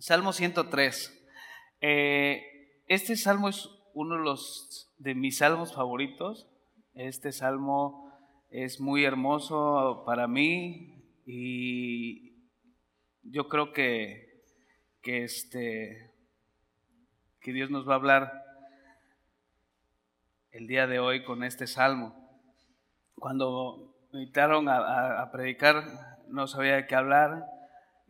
Salmo 0.00 0.32
103. 0.32 1.28
Eh, 1.82 2.82
este 2.86 3.16
salmo 3.16 3.50
es 3.50 3.68
uno 3.92 4.16
de, 4.16 4.22
los, 4.22 4.90
de 4.96 5.14
mis 5.14 5.38
salmos 5.38 5.74
favoritos. 5.74 6.48
Este 6.94 7.32
salmo 7.32 8.10
es 8.48 8.80
muy 8.80 9.04
hermoso 9.04 10.02
para 10.06 10.26
mí 10.26 11.04
y 11.26 12.32
yo 13.24 13.50
creo 13.50 13.74
que, 13.74 14.42
que, 15.02 15.24
este, 15.24 16.14
que 17.42 17.52
Dios 17.52 17.70
nos 17.70 17.86
va 17.86 17.92
a 17.92 17.96
hablar 17.96 18.42
el 20.50 20.66
día 20.66 20.86
de 20.86 20.98
hoy 20.98 21.24
con 21.24 21.44
este 21.44 21.66
salmo. 21.66 22.40
Cuando 23.16 24.08
me 24.14 24.20
invitaron 24.20 24.66
a, 24.70 25.20
a 25.20 25.30
predicar, 25.30 26.18
no 26.28 26.46
sabía 26.46 26.76
de 26.76 26.86
qué 26.86 26.94
hablar 26.94 27.59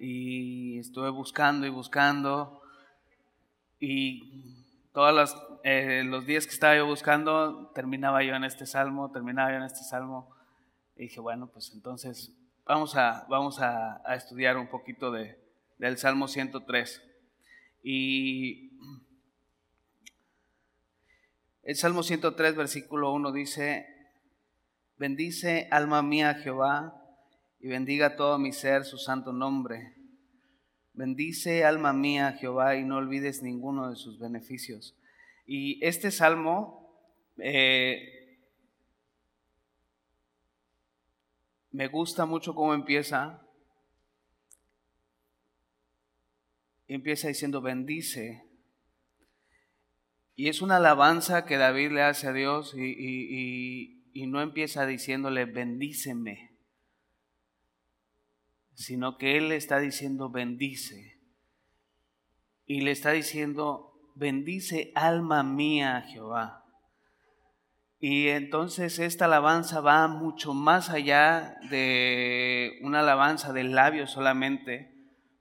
y 0.01 0.79
estuve 0.79 1.11
buscando 1.11 1.67
y 1.67 1.71
buscando 1.71 2.63
y 3.79 4.57
todos 4.93 5.37
eh, 5.63 6.03
los 6.07 6.25
días 6.25 6.47
que 6.47 6.55
estaba 6.55 6.75
yo 6.75 6.87
buscando 6.87 7.71
terminaba 7.75 8.25
yo 8.25 8.35
en 8.35 8.45
este 8.45 8.65
salmo, 8.65 9.13
terminaba 9.13 9.51
yo 9.51 9.59
en 9.59 9.65
este 9.65 9.85
salmo 9.85 10.35
y 10.97 11.03
dije, 11.03 11.21
bueno, 11.21 11.49
pues 11.49 11.73
entonces 11.75 12.33
vamos 12.65 12.97
a, 12.97 13.27
vamos 13.29 13.61
a, 13.61 14.01
a 14.11 14.15
estudiar 14.15 14.57
un 14.57 14.69
poquito 14.69 15.11
de, 15.11 15.39
del 15.77 15.99
Salmo 15.99 16.29
103. 16.29 17.03
Y 17.83 18.71
el 21.63 21.77
Salmo 21.77 22.03
103, 22.03 22.57
versículo 22.57 23.13
1 23.13 23.33
dice, 23.33 23.87
bendice 24.97 25.69
alma 25.71 26.03
mía 26.03 26.35
Jehová 26.35 27.00
y 27.61 27.69
bendiga 27.69 28.17
todo 28.17 28.39
mi 28.39 28.53
ser 28.53 28.85
su 28.85 28.97
santo 28.97 29.33
nombre. 29.33 29.95
Bendice 30.95 31.65
alma 31.65 31.93
mía 31.93 32.33
Jehová 32.33 32.77
y 32.77 32.85
no 32.85 32.97
olvides 32.97 33.43
ninguno 33.43 33.91
de 33.91 33.97
sus 33.97 34.19
beneficios. 34.19 34.97
Y 35.47 35.85
este 35.85 36.11
salmo 36.11 36.91
eh, 37.37 38.39
me 41.71 41.87
gusta 41.89 42.25
mucho 42.25 42.55
cómo 42.55 42.73
empieza. 42.73 43.43
Empieza 46.89 47.29
diciendo 47.29 47.61
bendice. 47.61 48.43
Y 50.35 50.49
es 50.49 50.63
una 50.63 50.77
alabanza 50.77 51.45
que 51.45 51.59
David 51.59 51.93
le 51.93 52.03
hace 52.03 52.27
a 52.27 52.33
Dios 52.33 52.75
y, 52.75 54.03
y 54.15 54.27
no 54.27 54.41
empieza 54.41 54.87
diciéndole 54.87 55.45
bendíceme 55.45 56.50
sino 58.81 59.19
que 59.19 59.37
Él 59.37 59.51
le 59.51 59.57
está 59.57 59.79
diciendo 59.79 60.31
bendice. 60.31 61.21
Y 62.65 62.81
le 62.81 62.93
está 62.93 63.11
diciendo, 63.11 63.93
bendice 64.15 64.91
alma 64.95 65.43
mía 65.43 66.03
Jehová. 66.09 66.65
Y 67.99 68.29
entonces 68.29 68.99
esta 68.99 69.27
alabanza 69.27 69.83
va 69.83 70.09
mucho 70.09 70.55
más 70.55 70.89
allá 70.89 71.59
de 71.69 72.79
una 72.81 73.01
alabanza 73.01 73.53
del 73.53 73.75
labio 73.75 74.07
solamente, 74.07 74.95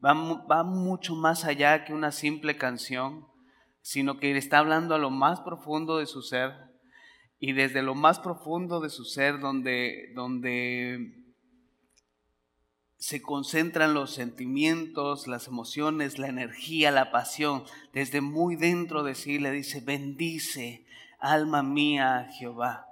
va, 0.04 0.14
va 0.14 0.66
mucho 0.66 1.16
más 1.16 1.46
allá 1.46 1.86
que 1.86 1.94
una 1.94 2.12
simple 2.12 2.58
canción, 2.58 3.26
sino 3.82 4.18
que 4.18 4.34
le 4.34 4.40
está 4.40 4.58
hablando 4.58 4.96
a 4.96 5.00
lo 5.00 5.12
más 5.12 5.40
profundo 5.40 5.98
de 6.00 6.08
su 6.08 6.22
ser. 6.22 6.52
Y 7.40 7.54
desde 7.54 7.84
lo 7.84 7.96
más 7.96 8.20
profundo 8.20 8.82
de 8.82 8.90
su 8.90 9.06
ser, 9.06 9.40
donde, 9.40 10.12
donde 10.14 11.19
se 13.00 13.22
concentran 13.22 13.94
los 13.94 14.14
sentimientos, 14.14 15.26
las 15.26 15.48
emociones, 15.48 16.20
la 16.20 16.28
energía, 16.28 16.92
la 16.92 17.12
pasión. 17.12 17.64
Desde 17.94 18.20
muy 18.20 18.58
dentro 18.58 19.04
de 19.04 19.16
sí 19.16 19.40
le 19.40 19.52
dice, 19.52 19.80
bendice, 19.80 20.86
alma 21.18 21.64
mía, 21.64 22.30
Jehová. 22.38 22.88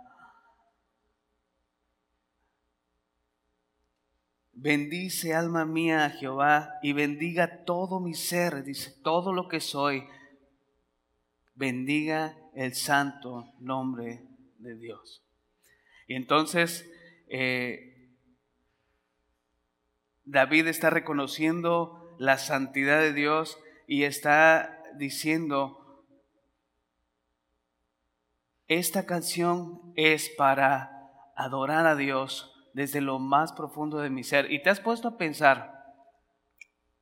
Bendice, 4.54 5.36
alma 5.36 5.66
mía, 5.66 6.10
Jehová, 6.10 6.80
y 6.82 6.94
bendiga 6.94 7.66
todo 7.66 8.00
mi 8.00 8.14
ser, 8.14 8.64
dice, 8.64 8.96
todo 9.04 9.34
lo 9.34 9.50
que 9.50 9.60
soy. 9.60 10.06
Bendiga 11.54 12.38
el 12.56 12.74
santo 12.76 13.54
nombre 13.60 14.24
de 14.58 14.78
Dios. 14.78 15.22
Y 16.08 16.16
entonces, 16.16 16.90
eh, 17.28 17.87
David 20.28 20.68
está 20.68 20.90
reconociendo 20.90 22.14
la 22.20 22.38
santidad 22.38 23.00
de 23.00 23.14
Dios 23.14 23.58
y 23.88 24.04
está 24.04 24.84
diciendo, 24.98 26.04
esta 28.68 29.06
canción 29.06 29.94
es 29.96 30.30
para 30.38 30.92
adorar 31.38 31.88
a 31.88 31.96
Dios 31.96 32.54
desde 32.74 33.00
lo 33.00 33.20
más 33.20 33.54
profundo 33.54 34.00
de 34.00 34.10
mi 34.10 34.26
ser. 34.26 34.52
Y 34.52 34.62
te 34.62 34.70
has 34.70 34.82
puesto 34.82 35.08
a 35.08 35.18
pensar, 35.18 35.86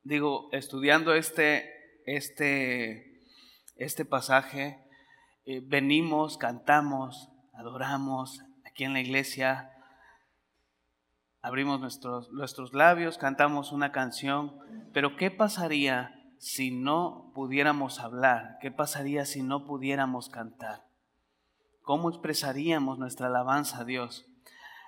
digo, 0.04 0.48
estudiando 0.52 1.12
este, 1.12 1.68
este, 2.06 3.22
este 3.74 4.04
pasaje, 4.04 4.78
eh, 5.46 5.62
venimos, 5.64 6.38
cantamos, 6.38 7.28
adoramos 7.54 8.40
aquí 8.64 8.84
en 8.84 8.92
la 8.92 9.00
iglesia, 9.00 9.72
abrimos 11.46 11.78
nuestros, 11.78 12.32
nuestros 12.32 12.74
labios, 12.74 13.18
cantamos 13.18 13.70
una 13.70 13.92
canción, 13.92 14.58
pero 14.92 15.16
¿qué 15.16 15.30
pasaría 15.30 16.12
si 16.38 16.72
no 16.72 17.30
pudiéramos 17.36 18.00
hablar? 18.00 18.58
¿Qué 18.60 18.72
pasaría 18.72 19.24
si 19.24 19.44
no 19.44 19.64
pudiéramos 19.64 20.28
cantar? 20.28 20.88
¿Cómo 21.82 22.08
expresaríamos 22.08 22.98
nuestra 22.98 23.28
alabanza 23.28 23.82
a 23.82 23.84
Dios? 23.84 24.26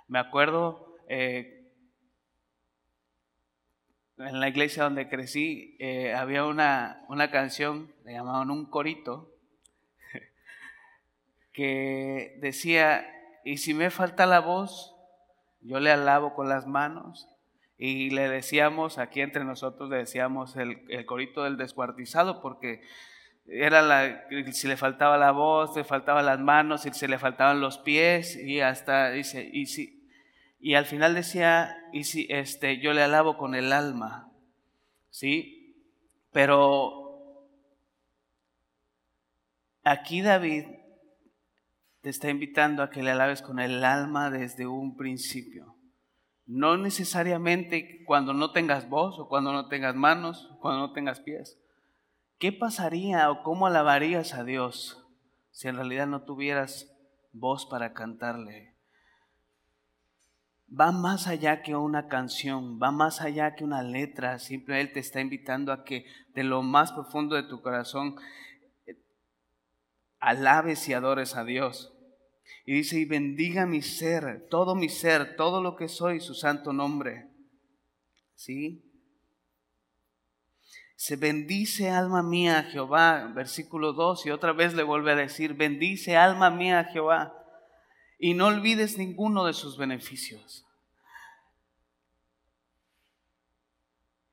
Me 0.09 0.19
acuerdo 0.19 0.97
eh, 1.09 1.71
en 4.17 4.41
la 4.41 4.49
iglesia 4.49 4.83
donde 4.83 5.09
crecí, 5.09 5.77
eh, 5.79 6.13
había 6.13 6.45
una, 6.45 7.05
una 7.09 7.31
canción, 7.31 7.95
le 8.05 8.15
llamaban 8.15 8.51
un 8.51 8.69
corito, 8.69 9.33
que 11.53 12.37
decía, 12.41 13.07
y 13.45 13.59
si 13.59 13.75
me 13.75 13.91
falta 13.91 14.27
la 14.27 14.41
voz, 14.41 14.98
yo 15.69 15.81
le 15.81 15.91
alabo 15.91 16.35
con 16.35 16.49
las 16.49 16.67
manos 16.67 17.29
y 17.77 18.09
le 18.11 18.29
decíamos, 18.29 18.97
aquí 18.97 19.21
entre 19.21 19.45
nosotros 19.45 19.91
le 19.91 19.99
decíamos 19.99 20.57
el, 20.57 21.05
corito 21.05 21.45
del 21.45 21.59
descuartizado 21.59 22.41
porque 22.41 22.81
era 23.47 23.83
la, 23.83 24.25
si 24.53 24.67
le 24.67 24.79
faltaba 24.79 25.19
la 25.19 25.31
voz, 25.31 25.77
le 25.77 25.85
faltaban 25.85 26.25
las 26.25 26.41
manos, 26.41 26.83
si 26.83 26.93
se 26.93 27.07
le 27.07 27.19
faltaban 27.19 27.61
los 27.61 27.77
pies 27.77 28.35
y 28.37 28.61
hasta 28.61 29.11
dice, 29.11 29.49
y 29.53 29.67
si, 29.67 30.09
y 30.59 30.75
al 30.75 30.87
final 30.87 31.15
decía, 31.15 31.77
y 31.93 32.05
si 32.05 32.27
este, 32.31 32.79
yo 32.79 32.95
le 32.95 33.03
alabo 33.03 33.37
con 33.37 33.55
el 33.55 33.73
alma, 33.73 34.33
¿sí? 35.11 35.77
Pero 36.33 37.47
aquí 39.85 40.23
David 40.23 40.65
te 42.09 42.13
está 42.13 42.31
invitando 42.31 42.83
a 42.83 42.89
que 42.89 43.03
le 43.03 43.11
alabes 43.11 43.43
con 43.43 43.59
el 43.59 43.85
alma 43.85 44.31
desde 44.31 44.67
un 44.67 44.97
principio. 44.97 45.77
No 46.47 46.79
necesariamente 46.79 48.03
cuando 48.07 48.33
no 48.33 48.51
tengas 48.51 48.89
voz 48.89 49.19
o 49.19 49.29
cuando 49.29 49.53
no 49.53 49.69
tengas 49.69 49.95
manos, 49.95 50.49
o 50.51 50.59
cuando 50.59 50.87
no 50.87 50.93
tengas 50.95 51.21
pies. 51.21 51.59
¿Qué 52.39 52.51
pasaría 52.51 53.31
o 53.31 53.43
cómo 53.43 53.67
alabarías 53.67 54.33
a 54.33 54.43
Dios 54.43 55.07
si 55.51 55.69
en 55.69 55.77
realidad 55.77 56.07
no 56.07 56.23
tuvieras 56.23 56.91
voz 57.33 57.67
para 57.67 57.93
cantarle? 57.93 58.75
Va 60.73 60.93
más 60.93 61.29
allá 61.29 61.61
que 61.61 61.77
una 61.77 62.09
canción, 62.09 62.81
va 62.83 62.91
más 62.91 63.21
allá 63.21 63.55
que 63.55 63.65
una 63.65 63.83
letra. 63.83 64.39
Siempre 64.39 64.81
Él 64.81 64.95
te 64.95 65.01
está 65.01 65.21
invitando 65.21 65.75
a 65.75 65.85
que 65.85 66.07
de 66.33 66.43
lo 66.43 66.63
más 66.63 66.91
profundo 66.91 67.37
de 67.37 67.43
tu 67.43 67.61
corazón 67.61 68.17
alabes 70.21 70.89
y 70.89 70.95
adores 70.95 71.37
a 71.37 71.45
Dios. 71.45 71.93
Y 72.65 72.75
dice, 72.75 72.99
y 72.99 73.05
bendiga 73.05 73.67
mi 73.67 73.83
ser, 73.83 74.47
todo 74.51 74.75
mi 74.75 74.89
ser, 74.89 75.37
todo 75.37 75.63
lo 75.63 75.77
que 75.77 75.89
soy, 75.89 76.21
su 76.21 76.35
santo 76.35 76.73
nombre. 76.73 77.29
¿Sí? 78.35 78.85
Se 80.97 81.17
bendice 81.17 81.91
alma 81.91 82.23
mía 82.23 82.65
Jehová, 82.65 83.33
versículo 83.35 83.93
2, 83.93 84.27
y 84.27 84.31
otra 84.31 84.53
vez 84.53 84.75
le 84.75 84.83
vuelve 84.83 85.13
a 85.13 85.17
decir, 85.17 85.55
bendice 85.55 86.17
alma 86.17 86.51
mía 86.51 86.85
Jehová, 86.93 87.35
y 88.19 88.35
no 88.35 88.47
olvides 88.49 88.99
ninguno 88.99 89.45
de 89.45 89.53
sus 89.53 89.79
beneficios. 89.79 90.67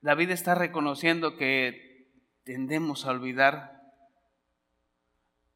David 0.02 0.32
está 0.32 0.56
reconociendo 0.56 1.38
que 1.38 2.12
tendemos 2.44 3.06
a 3.06 3.12
olvidar 3.12 3.75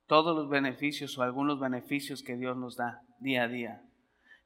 todos 0.09 0.35
los 0.35 0.49
beneficios 0.49 1.15
o 1.17 1.21
algunos 1.21 1.59
beneficios 1.59 2.23
que 2.23 2.35
Dios 2.35 2.57
nos 2.57 2.75
da 2.75 3.03
día 3.19 3.43
a 3.43 3.47
día. 3.47 3.83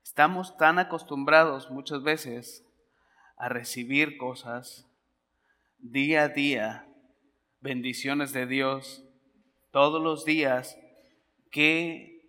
Estamos 0.04 0.57
tan 0.57 0.77
acostumbrados 0.77 1.71
muchas 1.71 2.04
veces 2.04 2.68
a 3.38 3.48
recibir 3.48 4.18
cosas 4.18 4.86
día 5.80 6.24
a 6.24 6.27
día 6.27 6.86
bendiciones 7.62 8.33
de 8.33 8.45
Dios 8.45 9.06
todos 9.71 10.04
los 10.04 10.25
días 10.25 10.77
que 11.50 12.27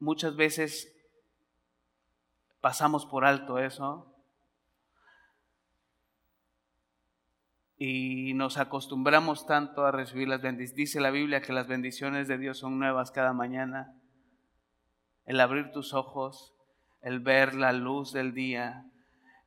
muchas 0.00 0.34
veces 0.34 0.92
pasamos 2.60 3.06
por 3.06 3.24
alto 3.24 3.60
eso 3.60 4.11
y 7.84 8.32
nos 8.34 8.58
acostumbramos 8.58 9.44
tanto 9.44 9.84
a 9.84 9.90
recibir 9.90 10.28
las 10.28 10.40
bendiciones. 10.40 10.76
Dice 10.76 11.00
la 11.00 11.10
Biblia 11.10 11.42
que 11.42 11.52
las 11.52 11.66
bendiciones 11.66 12.28
de 12.28 12.38
Dios 12.38 12.58
son 12.58 12.78
nuevas 12.78 13.10
cada 13.10 13.32
mañana. 13.32 13.92
El 15.24 15.40
abrir 15.40 15.72
tus 15.72 15.92
ojos, 15.92 16.54
el 17.00 17.18
ver 17.18 17.56
la 17.56 17.72
luz 17.72 18.12
del 18.12 18.34
día, 18.34 18.84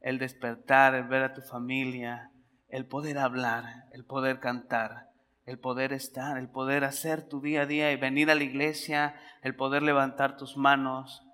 el 0.02 0.20
despertar, 0.20 0.96
el 0.96 1.06
ver 1.06 1.24
a 1.24 1.34
tu 1.34 1.44
familia, 1.44 2.30
el 2.68 2.86
poder 2.86 3.20
hablar, 3.20 3.86
el 3.94 4.04
poder 4.04 4.42
cantar, 4.42 5.12
el 5.46 5.58
poder 5.58 5.94
estar, 5.94 6.38
el 6.38 6.50
poder 6.50 6.84
hacer 6.84 7.30
tu 7.30 7.40
día 7.40 7.62
a 7.62 7.66
día 7.66 7.94
y 7.94 7.96
venir 7.96 8.30
a 8.30 8.36
la 8.36 8.44
iglesia, 8.44 9.16
el 9.44 9.56
poder 9.56 9.82
levantar 9.82 10.36
tus 10.36 10.58
manos. 10.58 11.26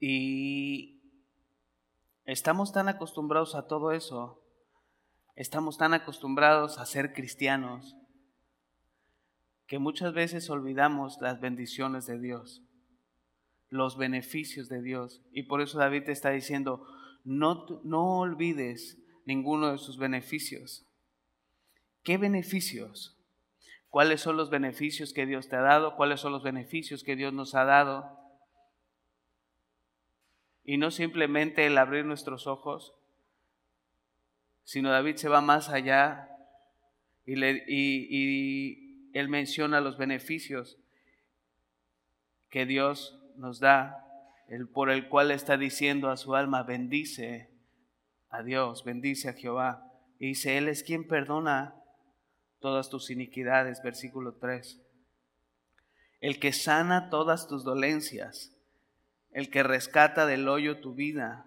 Y 0.00 1.01
Estamos 2.24 2.72
tan 2.72 2.88
acostumbrados 2.88 3.56
a 3.56 3.66
todo 3.66 3.90
eso, 3.90 4.40
estamos 5.34 5.76
tan 5.76 5.92
acostumbrados 5.92 6.78
a 6.78 6.86
ser 6.86 7.12
cristianos, 7.12 7.96
que 9.66 9.80
muchas 9.80 10.12
veces 10.14 10.48
olvidamos 10.48 11.18
las 11.20 11.40
bendiciones 11.40 12.06
de 12.06 12.20
Dios, 12.20 12.62
los 13.70 13.96
beneficios 13.96 14.68
de 14.68 14.82
Dios. 14.82 15.22
Y 15.32 15.44
por 15.44 15.62
eso 15.62 15.78
David 15.78 16.04
te 16.04 16.12
está 16.12 16.30
diciendo, 16.30 16.86
no, 17.24 17.66
no 17.82 18.18
olvides 18.20 18.98
ninguno 19.24 19.72
de 19.72 19.78
sus 19.78 19.98
beneficios. 19.98 20.86
¿Qué 22.04 22.18
beneficios? 22.18 23.18
¿Cuáles 23.88 24.20
son 24.20 24.36
los 24.36 24.48
beneficios 24.48 25.12
que 25.12 25.26
Dios 25.26 25.48
te 25.48 25.56
ha 25.56 25.60
dado? 25.60 25.96
¿Cuáles 25.96 26.20
son 26.20 26.32
los 26.32 26.42
beneficios 26.42 27.02
que 27.02 27.16
Dios 27.16 27.32
nos 27.32 27.54
ha 27.54 27.64
dado? 27.64 28.21
Y 30.64 30.76
no 30.76 30.90
simplemente 30.90 31.66
el 31.66 31.78
abrir 31.78 32.04
nuestros 32.04 32.46
ojos, 32.46 32.94
sino 34.64 34.90
David 34.90 35.16
se 35.16 35.28
va 35.28 35.40
más 35.40 35.68
allá 35.68 36.28
y, 37.26 37.36
le, 37.36 37.64
y, 37.66 39.10
él 39.12 39.28
menciona 39.28 39.80
los 39.80 39.98
beneficios 39.98 40.78
que 42.48 42.66
Dios 42.66 43.18
nos 43.36 43.60
da, 43.60 44.06
el, 44.48 44.68
por 44.68 44.90
el 44.90 45.08
cual 45.08 45.30
está 45.30 45.56
diciendo 45.56 46.10
a 46.10 46.16
su 46.16 46.34
alma, 46.34 46.62
bendice 46.62 47.50
a 48.28 48.42
Dios, 48.42 48.84
bendice 48.84 49.28
a 49.28 49.32
Jehová. 49.34 49.90
Y 50.18 50.28
dice, 50.28 50.56
Él 50.58 50.68
es 50.68 50.82
quien 50.82 51.06
perdona 51.06 51.74
todas 52.60 52.88
tus 52.88 53.10
iniquidades, 53.10 53.82
versículo 53.82 54.34
3. 54.34 54.80
El 56.20 56.38
que 56.38 56.52
sana 56.52 57.10
todas 57.10 57.48
tus 57.48 57.64
dolencias 57.64 58.56
el 59.32 59.50
que 59.50 59.62
rescata 59.62 60.26
del 60.26 60.48
hoyo 60.48 60.80
tu 60.80 60.94
vida, 60.94 61.46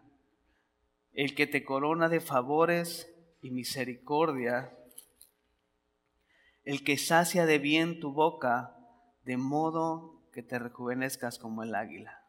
el 1.13 1.35
que 1.35 1.47
te 1.47 1.63
corona 1.63 2.09
de 2.09 2.19
favores 2.19 3.11
y 3.41 3.51
misericordia, 3.51 4.75
el 6.63 6.83
que 6.83 6.97
sacia 6.97 7.45
de 7.45 7.59
bien 7.59 7.99
tu 7.99 8.11
boca, 8.11 8.75
de 9.23 9.37
modo 9.37 10.21
que 10.33 10.43
te 10.43 10.59
rejuvenezcas 10.59 11.39
como 11.39 11.63
el 11.63 11.75
águila. 11.75 12.25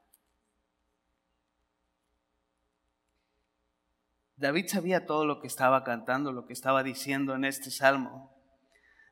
David 4.37 4.67
sabía 4.69 5.06
todo 5.06 5.25
lo 5.25 5.41
que 5.41 5.47
estaba 5.47 5.82
cantando, 5.82 6.31
lo 6.31 6.47
que 6.47 6.53
estaba 6.53 6.82
diciendo 6.82 7.35
en 7.35 7.47
este 7.47 7.70
salmo. 7.70 8.37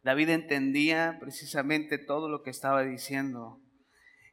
David 0.02 0.28
entendía 0.28 1.16
precisamente 1.18 1.96
todo 1.96 2.28
lo 2.28 2.42
que 2.42 2.50
estaba 2.50 2.82
diciendo. 2.82 3.63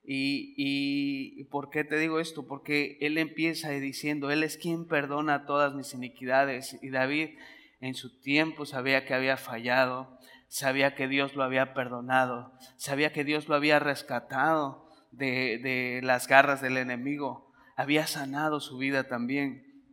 Y, 0.03 1.43
por 1.45 1.69
qué 1.69 1.83
te 1.83 1.97
digo 1.97 2.19
esto? 2.19 2.47
Porque 2.47 2.97
él 3.01 3.17
empieza 3.17 3.69
diciendo, 3.69 4.31
Él 4.31 4.43
es 4.43 4.57
quien 4.57 4.87
perdona 4.87 5.45
todas 5.45 5.73
mis 5.73 5.93
iniquidades. 5.93 6.77
Y 6.81 6.89
David 6.89 7.37
en 7.79 7.93
su 7.93 8.19
tiempo 8.19 8.65
sabía 8.65 9.05
que 9.05 9.13
había 9.13 9.37
fallado, 9.37 10.17
sabía 10.47 10.95
que 10.95 11.07
Dios 11.07 11.35
lo 11.35 11.43
había 11.43 11.73
perdonado, 11.73 12.53
sabía 12.77 13.11
que 13.11 13.23
Dios 13.23 13.47
lo 13.47 13.55
había 13.55 13.79
rescatado 13.79 14.89
de, 15.11 15.57
de 15.59 16.01
las 16.03 16.27
garras 16.27 16.61
del 16.61 16.77
enemigo, 16.77 17.51
había 17.75 18.07
sanado 18.07 18.59
su 18.59 18.77
vida 18.77 19.07
también. 19.07 19.83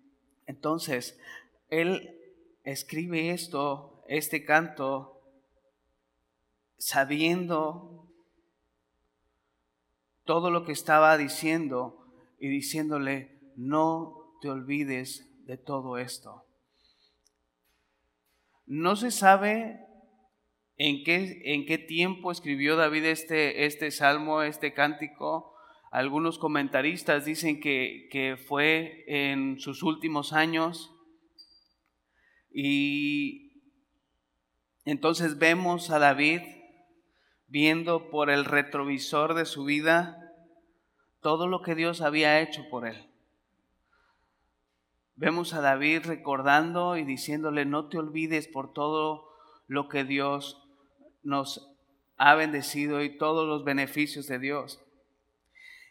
Entonces, 0.46 1.18
él 1.70 2.14
escribe 2.64 3.30
esto, 3.30 4.02
este 4.08 4.44
canto, 4.44 5.22
sabiendo 6.78 8.07
todo 10.28 10.50
lo 10.50 10.62
que 10.62 10.72
estaba 10.72 11.16
diciendo 11.16 12.04
y 12.38 12.48
diciéndole, 12.48 13.40
no 13.56 14.36
te 14.42 14.50
olvides 14.50 15.26
de 15.46 15.56
todo 15.56 15.96
esto. 15.96 16.44
No 18.66 18.94
se 18.94 19.10
sabe 19.10 19.80
en 20.76 21.02
qué, 21.02 21.40
en 21.46 21.64
qué 21.64 21.78
tiempo 21.78 22.30
escribió 22.30 22.76
David 22.76 23.06
este, 23.06 23.64
este 23.64 23.90
salmo, 23.90 24.42
este 24.42 24.74
cántico. 24.74 25.54
Algunos 25.90 26.38
comentaristas 26.38 27.24
dicen 27.24 27.58
que, 27.58 28.10
que 28.12 28.36
fue 28.36 29.04
en 29.06 29.58
sus 29.58 29.82
últimos 29.82 30.34
años. 30.34 30.94
Y 32.52 33.62
entonces 34.84 35.38
vemos 35.38 35.88
a 35.88 35.98
David 35.98 36.42
viendo 37.48 38.10
por 38.10 38.30
el 38.30 38.44
retrovisor 38.44 39.34
de 39.34 39.46
su 39.46 39.64
vida 39.64 40.32
todo 41.20 41.46
lo 41.46 41.62
que 41.62 41.74
Dios 41.74 42.00
había 42.00 42.40
hecho 42.40 42.68
por 42.70 42.86
él. 42.86 43.08
Vemos 45.16 45.52
a 45.52 45.60
David 45.60 46.02
recordando 46.04 46.96
y 46.96 47.04
diciéndole, 47.04 47.64
no 47.64 47.88
te 47.88 47.98
olvides 47.98 48.46
por 48.46 48.72
todo 48.72 49.28
lo 49.66 49.88
que 49.88 50.04
Dios 50.04 50.62
nos 51.24 51.74
ha 52.16 52.34
bendecido 52.34 53.02
y 53.02 53.16
todos 53.16 53.48
los 53.48 53.64
beneficios 53.64 54.26
de 54.28 54.38
Dios. 54.38 54.80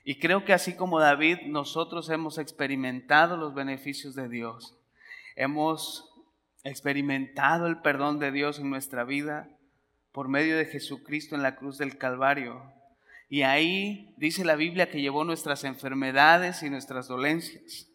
Y 0.06 0.20
creo 0.20 0.46
que 0.46 0.54
así 0.54 0.76
como 0.76 1.00
David, 1.00 1.40
nosotros 1.48 2.10
hemos 2.10 2.38
experimentado 2.38 3.36
los 3.36 3.54
beneficios 3.54 4.16
de 4.16 4.30
Dios. 4.30 4.78
Hemos 5.36 6.10
experimentado 6.64 7.68
el 7.68 7.82
perdón 7.82 8.20
de 8.20 8.32
Dios 8.32 8.60
en 8.60 8.70
nuestra 8.70 9.04
vida 9.04 9.50
por 10.18 10.30
medio 10.30 10.58
de 10.58 10.66
Jesucristo 10.66 11.36
en 11.36 11.44
la 11.44 11.56
cruz 11.56 11.78
del 11.78 12.00
Calvario. 12.00 12.74
Y 13.30 13.44
ahí 13.44 14.16
dice 14.18 14.44
la 14.44 14.56
Biblia 14.56 14.90
que 14.90 15.00
llevó 15.00 15.24
nuestras 15.24 15.64
enfermedades 15.64 16.64
y 16.64 16.72
nuestras 16.72 17.08
dolencias 17.08 17.88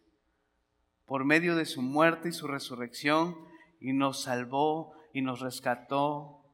por 1.04 1.24
medio 1.24 1.56
de 1.56 1.66
su 1.66 1.82
muerte 1.82 2.28
y 2.28 2.32
su 2.32 2.46
resurrección 2.46 3.36
y 3.80 3.92
nos 3.92 4.22
salvó 4.22 4.94
y 5.12 5.22
nos 5.22 5.40
rescató 5.40 6.44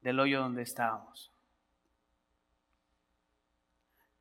del 0.00 0.18
hoyo 0.18 0.40
donde 0.40 0.62
estábamos. 0.62 1.30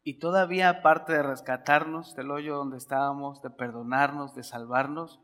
Y 0.03 0.19
todavía 0.19 0.69
aparte 0.69 1.12
de 1.12 1.24
rescatarnos 1.24 2.15
del 2.15 2.29
hoyo 2.29 2.55
donde 2.55 2.77
estábamos, 2.77 3.41
de 3.41 3.50
perdonarnos, 3.50 4.36
de 4.36 4.43
salvarnos, 4.43 5.19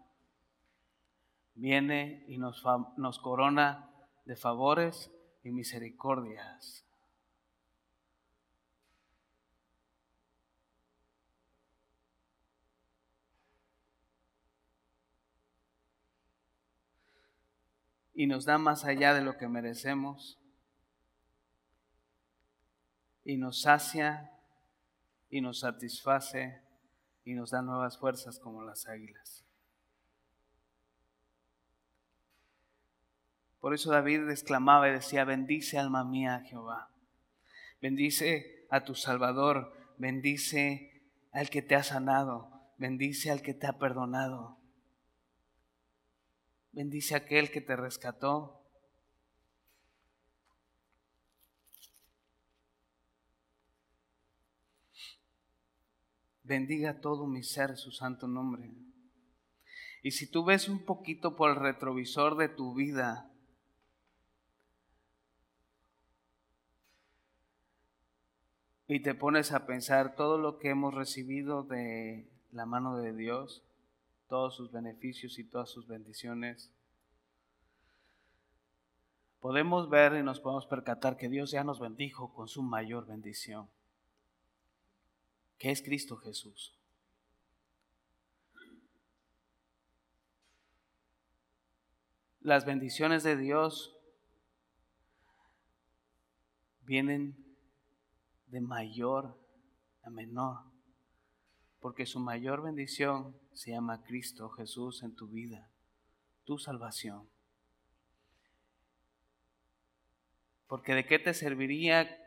viene 1.54 2.26
y 2.28 2.40
nos, 2.40 2.64
nos 2.98 3.20
corona 3.20 3.92
de 4.26 4.36
favores 4.36 5.12
y 5.44 5.52
misericordias. 5.52 6.84
Y 18.14 18.28
nos 18.28 18.46
da 18.46 18.58
más 18.58 18.86
allá 18.86 19.14
de 19.14 19.22
lo 19.22 19.38
que 19.38 19.48
merecemos. 19.48 20.40
Y 23.24 23.38
nos 23.38 23.62
sacia 23.62 24.32
y 25.30 25.42
nos 25.42 25.60
satisface 25.60 26.62
y 27.26 27.34
nos 27.34 27.52
da 27.52 27.62
nuevas 27.62 27.98
fuerzas 27.98 28.40
como 28.40 28.64
las 28.64 28.88
águilas. 28.88 29.45
Por 33.66 33.74
eso 33.74 33.90
David 33.90 34.30
exclamaba 34.30 34.88
y 34.88 34.92
decía, 34.92 35.26
bendice 35.26 35.80
alma 35.80 36.04
mía 36.04 36.44
Jehová. 36.48 36.92
Bendice 37.82 38.68
a 38.70 38.84
tu 38.84 38.94
Salvador, 38.94 39.74
bendice 39.98 41.02
al 41.32 41.50
que 41.50 41.64
te 41.64 41.74
ha 41.74 41.82
sanado, 41.82 42.52
bendice 42.78 43.32
al 43.32 43.42
que 43.42 43.56
te 43.56 43.66
ha 43.66 43.80
perdonado. 43.80 44.60
Bendice 46.74 47.16
aquel 47.16 47.50
que 47.50 47.60
te 47.60 47.76
rescató. 47.76 48.62
Bendiga 56.44 57.02
todo 57.02 57.26
mi 57.26 57.42
ser 57.42 57.78
su 57.78 57.92
santo 57.92 58.28
nombre. 58.28 58.70
Y 60.04 60.12
si 60.12 60.30
tú 60.30 60.46
ves 60.46 60.70
un 60.70 60.86
poquito 60.86 61.36
por 61.36 61.50
el 61.50 61.56
retrovisor 61.56 62.38
de 62.38 62.50
tu 62.50 62.76
vida, 62.76 63.32
y 68.88 69.00
te 69.00 69.16
pones 69.16 69.52
a 69.52 69.66
pensar 69.66 70.16
todo 70.16 70.38
lo 70.38 70.60
que 70.60 70.70
hemos 70.70 70.94
recibido 70.94 71.64
de 71.64 72.28
la 72.52 72.66
mano 72.66 72.98
de 72.98 73.14
Dios, 73.14 73.64
todos 74.28 74.56
sus 74.56 74.72
beneficios 74.72 75.40
y 75.40 75.44
todas 75.44 75.70
sus 75.70 75.88
bendiciones, 75.88 76.72
podemos 79.40 79.90
ver 79.90 80.14
y 80.16 80.24
nos 80.24 80.40
podemos 80.40 80.68
percatar 80.68 81.18
que 81.18 81.30
Dios 81.30 81.52
ya 81.52 81.64
nos 81.64 81.80
bendijo 81.80 82.34
con 82.34 82.48
su 82.48 82.62
mayor 82.62 83.08
bendición, 83.08 83.68
que 85.58 85.72
es 85.72 85.82
Cristo 85.82 86.18
Jesús. 86.18 86.78
Las 92.42 92.66
bendiciones 92.66 93.24
de 93.24 93.36
Dios 93.38 93.98
vienen 96.86 97.45
de 98.56 98.62
mayor 98.62 99.38
a 100.04 100.10
menor, 100.10 100.60
porque 101.82 102.06
su 102.06 102.22
mayor 102.22 102.64
bendición 102.64 103.38
se 103.52 103.72
llama 103.72 104.02
Cristo 104.02 104.50
Jesús 104.52 105.04
en 105.04 105.14
tu 105.14 105.28
vida, 105.28 105.70
tu 106.46 106.58
salvación. 106.58 107.28
Porque 110.68 110.96
de 110.96 111.06
qué 111.06 111.20
te 111.20 111.34
serviría 111.34 112.18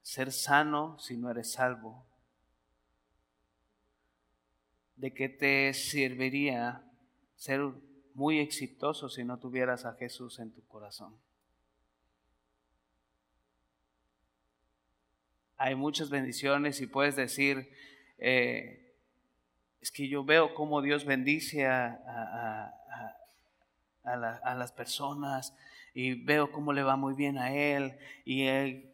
ser 0.00 0.32
sano 0.32 0.98
si 0.98 1.18
no 1.18 1.30
eres 1.30 1.52
salvo? 1.52 2.06
¿De 4.96 5.12
qué 5.12 5.28
te 5.28 5.74
serviría 5.74 6.82
ser 7.36 7.60
muy 8.14 8.38
exitoso 8.38 9.10
si 9.10 9.22
no 9.22 9.38
tuvieras 9.38 9.84
a 9.84 9.92
Jesús 9.96 10.38
en 10.38 10.50
tu 10.50 10.66
corazón? 10.66 11.14
Hay 15.62 15.74
muchas 15.74 16.08
bendiciones 16.08 16.80
y 16.80 16.86
puedes 16.86 17.16
decir, 17.16 17.70
eh, 18.16 18.94
es 19.82 19.92
que 19.92 20.08
yo 20.08 20.24
veo 20.24 20.54
cómo 20.54 20.80
Dios 20.80 21.04
bendice 21.04 21.66
a, 21.66 22.72
a 24.02 24.54
las 24.54 24.72
personas 24.72 25.54
y 25.92 26.14
veo 26.14 26.50
cómo 26.50 26.72
le 26.72 26.82
va 26.82 26.96
muy 26.96 27.12
bien 27.12 27.36
a 27.36 27.54
él 27.54 27.98
y 28.24 28.46
él 28.46 28.90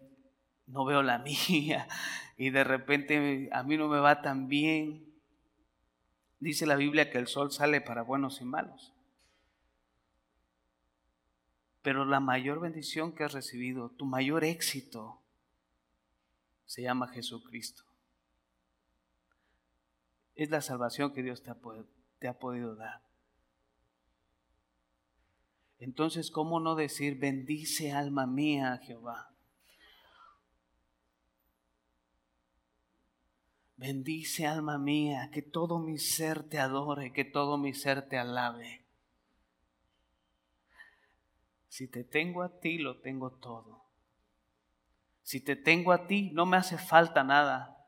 no 0.67 0.85
veo 0.85 1.05
la 1.05 1.19
mía 1.51 1.87
y 2.37 2.51
de 2.51 2.65
repente 2.65 3.49
a 3.53 3.63
mí 3.63 3.77
no 3.77 3.87
me 3.87 4.01
va 4.01 4.21
tan 4.21 4.49
bien. 4.49 5.07
Dice 6.41 6.67
la 6.67 6.75
Biblia 6.75 7.13
que 7.13 7.19
el 7.19 7.29
sol 7.29 7.53
sale 7.53 7.81
para 7.81 8.03
buenos 8.03 8.41
y 8.41 8.45
malos. 8.45 8.93
Pero 11.83 12.05
la 12.05 12.19
mayor 12.19 12.59
bendición 12.59 13.13
que 13.13 13.23
has 13.23 13.35
recibido, 13.35 13.91
tu 13.91 14.05
mayor 14.05 14.43
éxito, 14.43 15.23
se 16.67 16.83
llama 16.83 17.09
Jesucristo. 17.09 17.85
Es 20.35 20.51
la 20.51 20.61
salvación 20.61 21.15
que 21.15 21.23
Dios 21.23 21.43
te 21.43 21.51
ha, 22.29 22.39
podido 22.39 22.77
dar. 22.77 23.03
Entonces, 25.79 26.31
¿cómo 26.31 26.61
no 26.61 26.75
decir, 26.75 27.19
bendice 27.19 27.93
alma 27.93 28.27
mía 28.27 28.79
Jehová? 28.83 29.31
Bendice 33.79 34.47
alma 34.47 34.79
mía, 34.79 35.31
que 35.33 35.43
todo 35.43 35.79
mi 35.79 35.99
ser 35.99 36.49
te 36.49 36.59
adore, 36.59 37.13
que 37.13 37.25
todo 37.25 37.59
mi 37.59 37.75
ser 37.75 38.09
te 38.09 38.19
alabe. 38.19 38.85
Si 41.69 41.87
te 41.89 42.05
tengo 42.05 42.43
a 42.43 42.59
ti, 42.59 42.79
lo 42.79 43.01
tengo 43.01 43.33
todo. 43.33 43.86
Si 45.27 45.41
te 45.41 45.57
tengo 45.57 45.91
a 45.91 46.07
ti, 46.07 46.31
no 46.35 46.47
me 46.47 46.57
hace 46.57 46.79
falta 46.79 47.25
nada. 47.25 47.85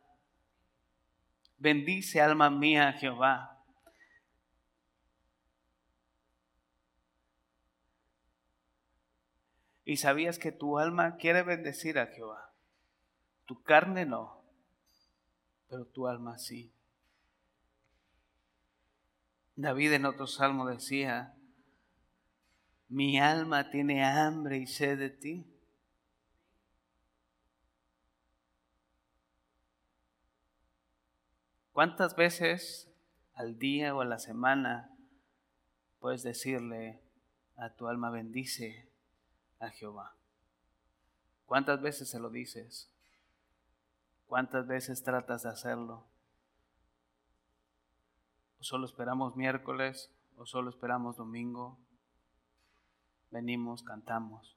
Bendice 1.57 2.21
alma 2.21 2.51
mía 2.51 2.95
Jehová. 2.95 3.63
Y 9.85 9.99
sabías 9.99 10.41
que 10.41 10.51
tu 10.51 10.81
alma 10.81 11.15
quiere 11.15 11.45
bendecir 11.45 12.01
a 12.01 12.09
Jehová. 12.09 12.53
Tu 13.47 13.63
carne 13.63 14.05
no, 14.05 14.43
pero 15.69 15.87
tu 15.87 16.09
alma 16.09 16.39
sí. 16.39 16.73
David 19.55 19.93
en 19.93 20.07
otro 20.07 20.27
salmo 20.27 20.67
decía, 20.67 21.37
mi 22.89 23.21
alma 23.21 23.71
tiene 23.71 24.05
hambre 24.05 24.59
y 24.59 24.67
sed 24.67 24.99
de 24.99 25.11
ti. 25.11 25.58
¿Cuántas 31.79 32.17
veces 32.17 32.91
al 33.35 33.57
día 33.57 33.95
o 33.95 34.01
a 34.01 34.05
la 34.05 34.19
semana 34.19 34.91
puedes 36.01 36.25
decirle 36.25 37.01
a 37.57 37.71
tu 37.71 37.87
alma 37.87 38.11
bendice 38.11 38.91
a 39.61 39.71
Jehová. 39.71 40.17
¿Cuántas 41.47 41.81
veces 41.81 42.11
se 42.11 42.19
lo 42.19 42.31
dices? 42.31 42.91
¿Cuántas 44.27 44.67
veces 44.67 45.05
tratas 45.05 45.45
de 45.45 45.51
hacerlo? 45.51 46.05
¿O 48.59 48.65
solo 48.65 48.85
esperamos 48.85 49.37
miércoles? 49.37 50.11
¿O 50.37 50.47
solo 50.47 50.71
esperamos 50.71 51.17
domingo? 51.17 51.79
Venimos, 53.31 53.85
cantamos. 53.85 54.57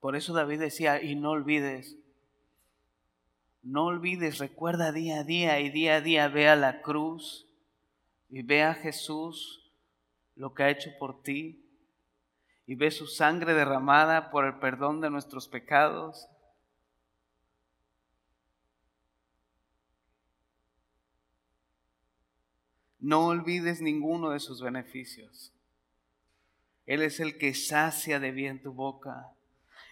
Por 0.00 0.16
eso 0.16 0.32
David 0.32 0.60
decía, 0.60 1.02
y 1.02 1.16
no 1.16 1.32
olvides, 1.32 1.98
no 3.66 3.86
olvides, 3.86 4.38
recuerda 4.38 4.92
día 4.92 5.20
a 5.20 5.24
día 5.24 5.58
y 5.58 5.70
día 5.70 5.96
a 5.96 6.00
día 6.00 6.28
ve 6.28 6.48
a 6.48 6.54
la 6.54 6.82
cruz 6.82 7.48
y 8.28 8.42
ve 8.42 8.62
a 8.62 8.74
Jesús 8.74 9.72
lo 10.36 10.54
que 10.54 10.62
ha 10.62 10.70
hecho 10.70 10.90
por 11.00 11.22
ti, 11.22 11.64
y 12.64 12.76
ve 12.76 12.92
su 12.92 13.08
sangre 13.08 13.54
derramada 13.54 14.30
por 14.30 14.44
el 14.44 14.58
perdón 14.60 15.00
de 15.00 15.10
nuestros 15.10 15.48
pecados. 15.48 16.28
No 23.00 23.26
olvides 23.26 23.80
ninguno 23.80 24.30
de 24.30 24.40
sus 24.40 24.60
beneficios. 24.62 25.52
Él 26.86 27.02
es 27.02 27.18
el 27.18 27.36
que 27.38 27.54
sacia 27.54 28.20
de 28.20 28.30
bien 28.30 28.62
tu 28.62 28.72
boca 28.72 29.32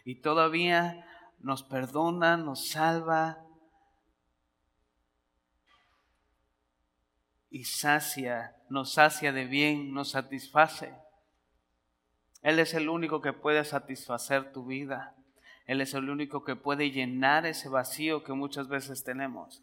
y 0.04 0.16
todavía 0.16 1.06
nos 1.40 1.64
perdona, 1.64 2.36
nos 2.36 2.68
salva 2.68 3.44
y 7.54 7.62
sacia, 7.62 8.56
nos 8.68 8.94
sacia 8.94 9.30
de 9.30 9.44
bien, 9.46 9.94
nos 9.94 10.10
satisface. 10.10 10.92
Él 12.42 12.58
es 12.58 12.74
el 12.74 12.88
único 12.88 13.20
que 13.20 13.32
puede 13.32 13.64
satisfacer 13.64 14.52
tu 14.52 14.66
vida. 14.66 15.14
Él 15.64 15.80
es 15.80 15.94
el 15.94 16.10
único 16.10 16.42
que 16.42 16.56
puede 16.56 16.90
llenar 16.90 17.46
ese 17.46 17.68
vacío 17.68 18.24
que 18.24 18.32
muchas 18.32 18.66
veces 18.66 19.04
tenemos, 19.04 19.62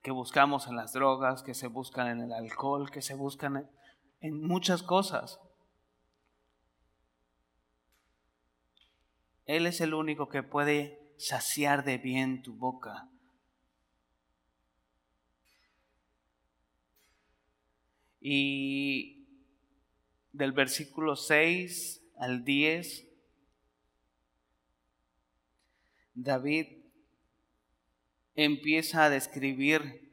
que 0.00 0.12
buscamos 0.12 0.68
en 0.68 0.76
las 0.76 0.92
drogas, 0.92 1.42
que 1.42 1.54
se 1.54 1.66
buscan 1.66 2.06
en 2.06 2.20
el 2.20 2.32
alcohol, 2.32 2.92
que 2.92 3.02
se 3.02 3.14
buscan 3.14 3.68
en, 4.20 4.40
muchas 4.40 4.84
cosas. 4.84 5.40
Él 9.44 9.66
es 9.66 9.80
el 9.80 9.92
único 9.92 10.28
que 10.28 10.44
puede 10.44 11.00
saciar 11.16 11.82
de 11.82 11.98
bien 11.98 12.42
tu 12.42 12.54
boca. 12.54 13.08
Y 18.26 19.26
del 20.32 20.52
versículo 20.52 21.14
6 21.14 22.02
al 22.16 22.42
10, 22.42 23.06
David 26.14 26.68
empieza 28.34 29.04
a 29.04 29.10
describir 29.10 30.10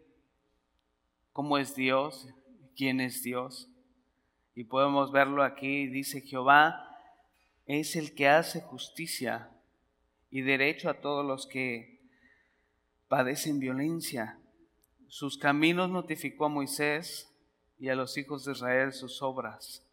cómo 1.32 1.58
es 1.58 1.74
Dios, 1.74 2.28
quién 2.76 3.00
es 3.00 3.24
Dios. 3.24 3.70
Y 4.56 4.66
podemos 4.66 5.14
verlo 5.14 5.42
aquí, 5.42 5.88
dice 5.88 6.20
Jehová 6.20 6.90
es 7.66 7.96
el 7.96 8.14
que 8.14 8.28
hace 8.28 8.60
justicia 8.60 9.50
y 10.30 10.42
derecho 10.42 10.90
a 10.90 11.00
todos 11.00 11.26
los 11.26 11.48
que 11.48 12.02
padecen 13.08 13.60
violencia. 13.60 14.38
Sus 15.08 15.38
caminos 15.38 15.90
notificó 15.90 16.48
a 16.48 16.50
Moisés 16.50 17.31
y 17.82 17.90
a 17.90 17.96
los 17.96 18.16
hijos 18.16 18.46
de 18.46 18.52
Israel 18.52 18.94
sus 18.94 19.24
obras. 19.24 19.84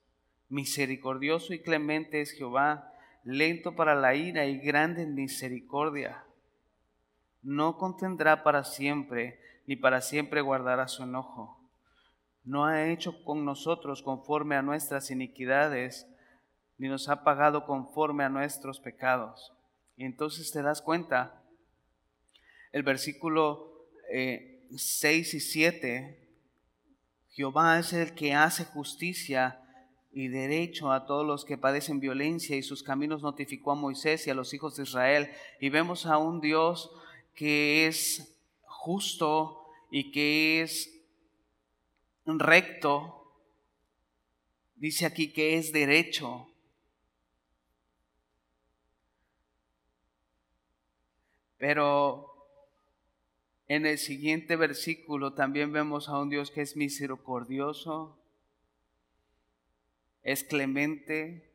Misericordioso 0.51 1.55
y 1.55 1.61
clemente 1.61 2.21
es 2.21 2.33
Jehová, 2.33 2.93
lento 3.25 3.75
para 3.75 3.95
la 3.95 4.15
ira 4.15 4.45
y 4.45 4.59
grande 4.59 5.05
en 5.05 5.15
misericordia. 5.15 6.23
No 7.43 7.79
contendrá 7.79 8.45
para 8.45 8.63
siempre, 8.65 9.41
ni 9.67 9.75
para 9.75 10.03
siempre 10.03 10.43
guardará 10.43 10.87
su 10.87 11.03
enojo. 11.03 11.57
no 12.45 12.67
ha 12.67 12.87
hecho 12.89 13.25
con 13.25 13.45
nosotros 13.45 14.03
conforme 14.03 14.57
a 14.57 14.63
nuestras 14.63 15.11
iniquidades, 15.11 16.07
ni 16.77 16.89
nos 16.89 17.09
ha 17.09 17.25
pagado 17.25 17.65
conforme 17.65 18.25
a 18.25 18.29
nuestros 18.29 18.81
pecados. 18.81 19.53
Y 19.97 20.05
entonces 20.05 20.51
te 20.53 20.63
das 20.63 20.81
cuenta, 20.81 21.43
el 22.73 22.83
versículo 22.83 23.87
6 24.11 25.35
eh, 25.35 25.37
y 25.37 25.41
7, 25.41 26.18
Jehová 27.31 27.79
es 27.79 27.93
el 27.93 28.15
que 28.15 28.35
hace 28.35 28.65
justicia 28.65 29.61
y 30.13 30.29
derecho 30.29 30.91
a 30.91 31.07
todos 31.07 31.27
los 31.27 31.45
que 31.45 31.59
padecen 31.59 32.01
violencia 32.01 32.57
y 32.57 32.63
sus 32.63 32.83
caminos 32.83 33.23
notificó 33.23 33.73
a 33.73 33.77
Moisés 33.77 34.27
y 34.27 34.31
a 34.31 34.35
los 34.35 34.53
hijos 34.55 34.77
de 34.77 34.83
Israel. 34.83 35.31
Y 35.61 35.69
vemos 35.69 36.07
a 36.07 36.19
un 36.19 36.41
Dios 36.41 36.91
que 37.35 37.87
es 37.87 38.37
justo 38.63 39.65
y 39.91 40.11
que 40.11 40.63
es 40.63 40.91
recto. 42.25 43.33
Dice 44.77 45.07
aquí 45.07 45.33
que 45.33 45.57
es 45.57 45.73
derecho. 45.73 46.49
Pero 51.59 52.38
en 53.69 53.85
el 53.85 53.99
siguiente 53.99 54.57
versículo 54.57 55.35
también 55.35 55.73
vemos 55.73 56.09
a 56.09 56.19
un 56.19 56.31
Dios 56.31 56.51
que 56.51 56.63
es 56.63 56.75
misericordioso, 56.75 58.19
es 60.23 60.43
clemente, 60.43 61.53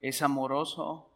es 0.00 0.22
amoroso. 0.22 1.12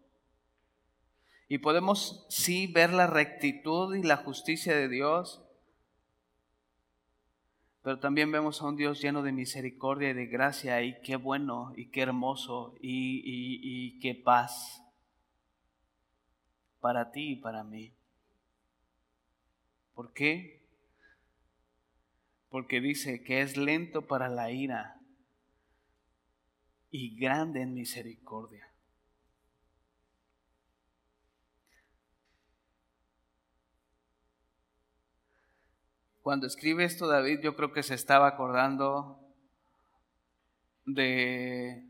Y 1.48 1.58
podemos 1.58 2.26
sí 2.28 2.68
ver 2.68 2.92
la 2.92 3.08
rectitud 3.08 3.96
y 3.96 4.04
la 4.04 4.18
justicia 4.18 4.76
de 4.76 4.88
Dios, 4.88 5.42
pero 7.82 7.98
también 7.98 8.30
vemos 8.30 8.62
a 8.62 8.66
un 8.66 8.76
Dios 8.76 9.00
lleno 9.00 9.22
de 9.22 9.32
misericordia 9.32 10.10
y 10.10 10.14
de 10.14 10.26
gracia 10.26 10.80
y 10.82 11.00
qué 11.00 11.16
bueno 11.16 11.72
y 11.76 11.86
qué 11.90 12.02
hermoso 12.02 12.76
y, 12.80 13.22
y 13.24 13.98
qué 13.98 14.14
paz 14.14 14.80
para 16.78 17.10
ti 17.10 17.32
y 17.32 17.36
para 17.36 17.64
mí. 17.64 17.92
¿Por 20.00 20.14
qué? 20.14 20.66
Porque 22.48 22.80
dice 22.80 23.22
que 23.22 23.42
es 23.42 23.58
lento 23.58 24.06
para 24.06 24.30
la 24.30 24.50
ira 24.50 24.98
y 26.90 27.20
grande 27.20 27.60
en 27.60 27.74
misericordia. 27.74 28.66
Cuando 36.22 36.46
escribe 36.46 36.84
esto 36.84 37.06
David, 37.06 37.40
yo 37.42 37.54
creo 37.54 37.74
que 37.74 37.82
se 37.82 37.92
estaba 37.92 38.26
acordando 38.26 39.20
de 40.86 41.84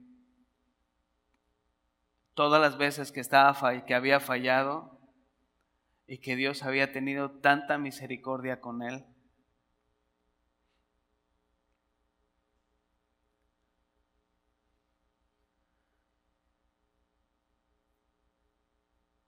todas 2.34 2.60
las 2.60 2.76
veces 2.76 3.12
que 3.12 3.20
estaba 3.20 3.86
que 3.86 3.94
había 3.94 4.18
fallado 4.18 4.99
y 6.10 6.18
que 6.18 6.34
Dios 6.34 6.64
había 6.64 6.90
tenido 6.90 7.30
tanta 7.30 7.78
misericordia 7.78 8.60
con 8.60 8.82
él. 8.82 9.04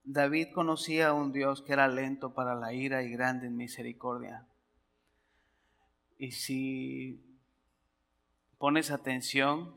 David 0.02 0.48
conocía 0.52 1.10
a 1.10 1.12
un 1.12 1.30
Dios 1.30 1.62
que 1.62 1.72
era 1.72 1.86
lento 1.86 2.34
para 2.34 2.56
la 2.56 2.74
ira 2.74 3.04
y 3.04 3.10
grande 3.10 3.46
en 3.46 3.56
misericordia. 3.56 4.44
Y 6.18 6.32
si 6.32 7.38
pones 8.58 8.90
atención, 8.90 9.72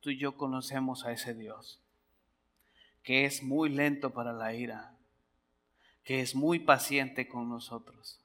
tú 0.00 0.08
y 0.08 0.18
yo 0.18 0.38
conocemos 0.38 1.04
a 1.04 1.12
ese 1.12 1.34
Dios, 1.34 1.82
que 3.02 3.26
es 3.26 3.42
muy 3.42 3.68
lento 3.68 4.14
para 4.14 4.32
la 4.32 4.54
ira, 4.54 4.93
que 6.04 6.20
es 6.20 6.34
muy 6.34 6.58
paciente 6.60 7.26
con 7.26 7.48
nosotros. 7.48 8.20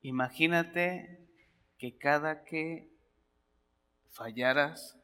Imagínate 0.00 1.28
que 1.78 1.98
cada 1.98 2.44
que 2.44 2.92
fallaras, 4.10 4.98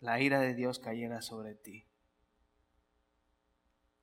la 0.00 0.20
ira 0.20 0.40
de 0.40 0.54
Dios 0.54 0.78
cayera 0.78 1.22
sobre 1.22 1.54
ti. 1.54 1.86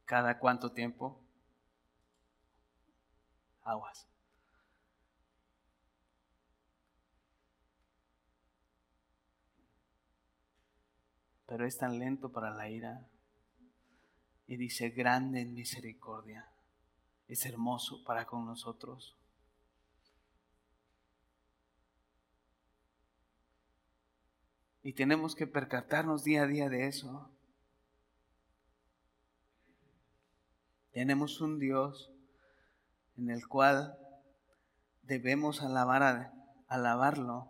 ¿Cada 0.06 0.40
cuánto 0.40 0.72
tiempo? 0.72 1.22
Aguas. 3.64 4.08
Pero 11.46 11.66
es 11.66 11.78
tan 11.78 12.00
lento 12.00 12.32
para 12.32 12.52
la 12.52 12.70
ira. 12.70 13.08
Y 14.48 14.56
dice, 14.58 14.90
grande 14.90 15.42
en 15.42 15.54
misericordia. 15.54 16.50
Es 17.28 17.46
hermoso 17.46 18.04
para 18.04 18.26
con 18.26 18.46
nosotros. 18.46 19.16
Y 24.84 24.94
tenemos 24.94 25.36
que 25.36 25.48
percatarnos 25.48 26.24
día 26.24 26.44
a 26.44 26.48
día 26.48 26.70
de 26.70 26.88
eso. 26.88 27.30
Tenemos 30.94 31.42
un 31.42 31.60
Dios 31.60 32.10
en 33.18 33.30
el 33.30 33.48
cual 33.48 33.98
debemos 35.04 35.62
alabar 35.62 36.32
alabarlo 36.70 37.50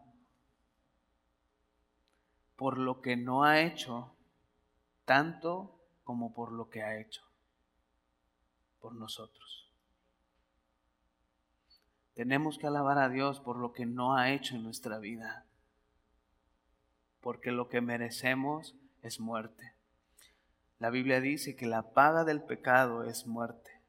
por 2.56 2.80
lo 2.80 3.02
que 3.02 3.16
no 3.16 3.44
ha 3.44 3.62
hecho, 3.62 4.12
tanto 5.06 5.77
como 6.08 6.34
por 6.34 6.54
lo 6.54 6.70
que 6.70 6.84
ha 6.84 6.98
hecho 6.98 7.22
por 8.80 8.96
nosotros. 8.96 9.70
Tenemos 12.14 12.58
que 12.58 12.66
alabar 12.66 12.98
a 12.98 13.10
Dios 13.10 13.42
por 13.42 13.58
lo 13.58 13.74
que 13.74 13.86
no 13.86 14.16
ha 14.16 14.32
hecho 14.32 14.56
en 14.56 14.64
nuestra 14.64 15.00
vida, 15.00 15.46
porque 17.20 17.52
lo 17.52 17.68
que 17.68 17.82
merecemos 17.82 18.74
es 19.02 19.20
muerte. 19.20 19.74
La 20.80 20.92
Biblia 20.92 21.20
dice 21.20 21.58
que 21.58 21.66
la 21.66 21.92
paga 21.92 22.24
del 22.24 22.42
pecado 22.42 23.04
es 23.04 23.28
muerte, 23.28 23.82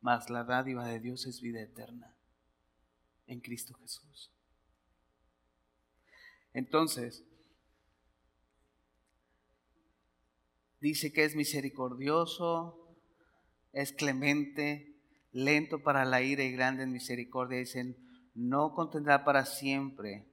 mas 0.00 0.28
la 0.28 0.42
dádiva 0.42 0.88
de 0.88 0.98
Dios 0.98 1.24
es 1.26 1.40
vida 1.40 1.60
eterna 1.60 2.16
en 3.28 3.38
Cristo 3.38 3.74
Jesús. 3.74 4.32
Entonces, 6.52 7.22
dice 10.80 11.12
que 11.12 11.24
es 11.24 11.36
misericordioso, 11.36 12.96
es 13.72 13.92
clemente, 13.92 14.96
lento 15.32 15.82
para 15.82 16.04
la 16.04 16.22
ira 16.22 16.42
y 16.42 16.52
grande 16.52 16.82
en 16.82 16.92
misericordia. 16.92 17.58
Dicen, 17.58 17.96
no 18.34 18.74
contendrá 18.74 19.24
para 19.24 19.44
siempre, 19.44 20.26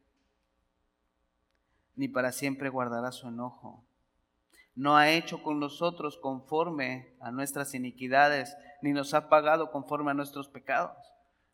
ni 1.95 2.07
para 2.07 2.31
siempre 2.31 2.69
guardará 2.69 3.11
su 3.11 3.27
enojo 3.27 3.87
no 4.77 4.95
ha 4.95 5.09
hecho 5.09 5.41
con 5.41 5.59
nosotros 5.59 6.19
conforme 6.19 7.15
a 7.19 7.31
nuestras 7.31 7.73
iniquidades, 7.73 8.55
ni 8.83 8.93
nos 8.93 9.15
ha 9.15 9.27
pagado 9.27 9.71
conforme 9.71 10.11
a 10.11 10.13
nuestros 10.13 10.49
pecados. 10.49 10.95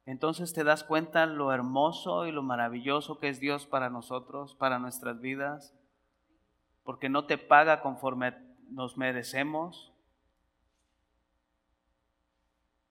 Entonces 0.06 0.52
te 0.52 0.66
das 0.66 0.84
cuenta 0.84 1.26
lo 1.26 1.54
hermoso 1.54 2.28
y 2.28 2.34
lo 2.34 2.44
maravilloso 2.44 3.20
que 3.20 3.30
es 3.30 3.40
Dios 3.40 3.66
para 3.66 3.90
nosotros, 3.90 4.56
para 4.56 4.78
nuestras 4.78 5.22
vidas, 5.22 5.74
porque 6.84 7.08
no 7.08 7.26
te 7.26 7.38
paga 7.38 7.80
conforme 7.80 8.34
nos 8.74 8.98
merecemos, 8.98 9.94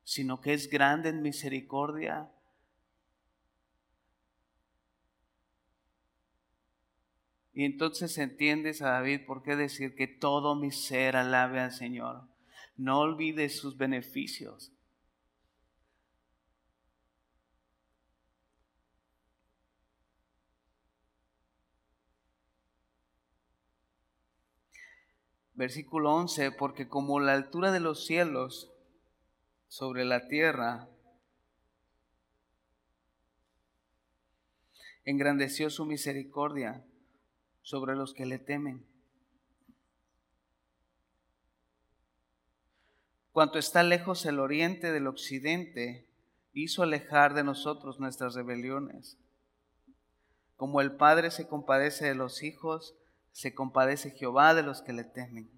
sino 0.04 0.40
que 0.40 0.52
es 0.52 0.68
grande 0.68 1.08
en 1.10 1.22
misericordia 1.22 2.30
Y 7.54 7.64
entonces 7.64 8.16
entiendes 8.18 8.80
a 8.82 8.90
David 8.90 9.26
por 9.26 9.42
qué 9.42 9.56
decir 9.56 9.94
que 9.94 10.06
todo 10.06 10.54
mi 10.54 10.70
ser 10.70 11.16
alabe 11.16 11.60
al 11.60 11.72
Señor. 11.72 12.28
No 12.76 13.00
olvides 13.00 13.58
sus 13.58 13.76
beneficios. 13.76 14.72
Versículo 25.62 26.12
11, 26.12 26.50
porque 26.50 26.88
como 26.88 27.20
la 27.20 27.34
altura 27.34 27.70
de 27.70 27.78
los 27.78 28.04
cielos 28.04 28.72
sobre 29.68 30.04
la 30.04 30.26
tierra, 30.26 30.88
engrandeció 35.04 35.70
su 35.70 35.84
misericordia 35.84 36.84
sobre 37.62 37.94
los 37.94 38.12
que 38.12 38.26
le 38.26 38.40
temen. 38.40 38.84
Cuanto 43.30 43.60
está 43.60 43.84
lejos 43.84 44.26
el 44.26 44.40
oriente 44.40 44.90
del 44.90 45.06
occidente, 45.06 46.08
hizo 46.52 46.82
alejar 46.82 47.34
de 47.34 47.44
nosotros 47.44 48.00
nuestras 48.00 48.34
rebeliones. 48.34 49.16
Como 50.56 50.80
el 50.80 50.96
Padre 50.96 51.30
se 51.30 51.46
compadece 51.46 52.06
de 52.06 52.16
los 52.16 52.42
hijos, 52.42 52.96
se 53.32 53.54
compadece 53.54 54.10
Jehová 54.10 54.54
de 54.54 54.62
los 54.62 54.82
que 54.82 54.92
le 54.92 55.04
temen. 55.04 55.50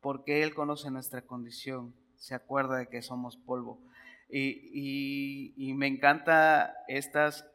Porque 0.00 0.42
Él 0.42 0.54
conoce 0.54 0.90
nuestra 0.90 1.22
condición, 1.22 1.94
se 2.16 2.34
acuerda 2.34 2.76
de 2.76 2.88
que 2.88 3.02
somos 3.02 3.36
polvo. 3.36 3.80
Y, 4.28 5.72
me 5.76 5.86
encanta 5.86 6.74
estas 6.88 7.46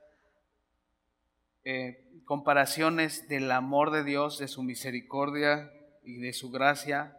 eh, 1.64 2.06
comparaciones 2.26 3.28
del 3.28 3.52
amor 3.52 3.92
de 3.92 4.04
Dios, 4.04 4.38
de 4.38 4.48
su 4.48 4.64
misericordia 4.64 5.72
y 6.04 6.18
de 6.18 6.34
su 6.34 6.52
gracia 6.52 7.18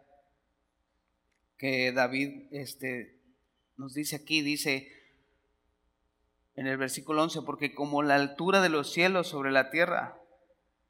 que 1.59 1.91
David 1.91 2.47
este, 2.51 3.19
nos 3.75 3.93
dice 3.93 4.15
aquí, 4.15 4.41
dice 4.41 4.91
en 6.55 6.67
el 6.67 6.77
versículo 6.77 7.21
11, 7.23 7.41
porque 7.43 7.75
como 7.75 8.01
la 8.01 8.15
altura 8.15 8.61
de 8.61 8.69
los 8.69 8.91
cielos 8.91 9.27
sobre 9.27 9.51
la 9.51 9.69
tierra, 9.69 10.18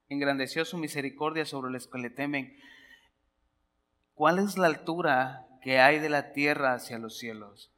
engrandeció 0.09 0.65
su 0.65 0.77
misericordia 0.77 1.45
sobre 1.45 1.71
los 1.71 1.87
que 1.87 1.99
le 1.99 2.09
temen. 2.09 2.59
¿Cuál 4.15 4.39
es 4.39 4.57
la 4.57 4.67
altura 4.67 5.47
que 5.61 5.79
hay 5.79 5.99
de 5.99 6.09
la 6.09 6.33
tierra 6.33 6.73
hacia 6.73 6.97
los 6.97 7.17
cielos? 7.17 7.71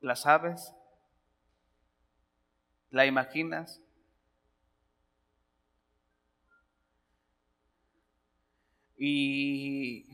¿La 0.00 0.16
sabes? 0.16 0.72
¿La 2.90 3.06
imaginas? 3.06 3.82
Y 8.98 10.06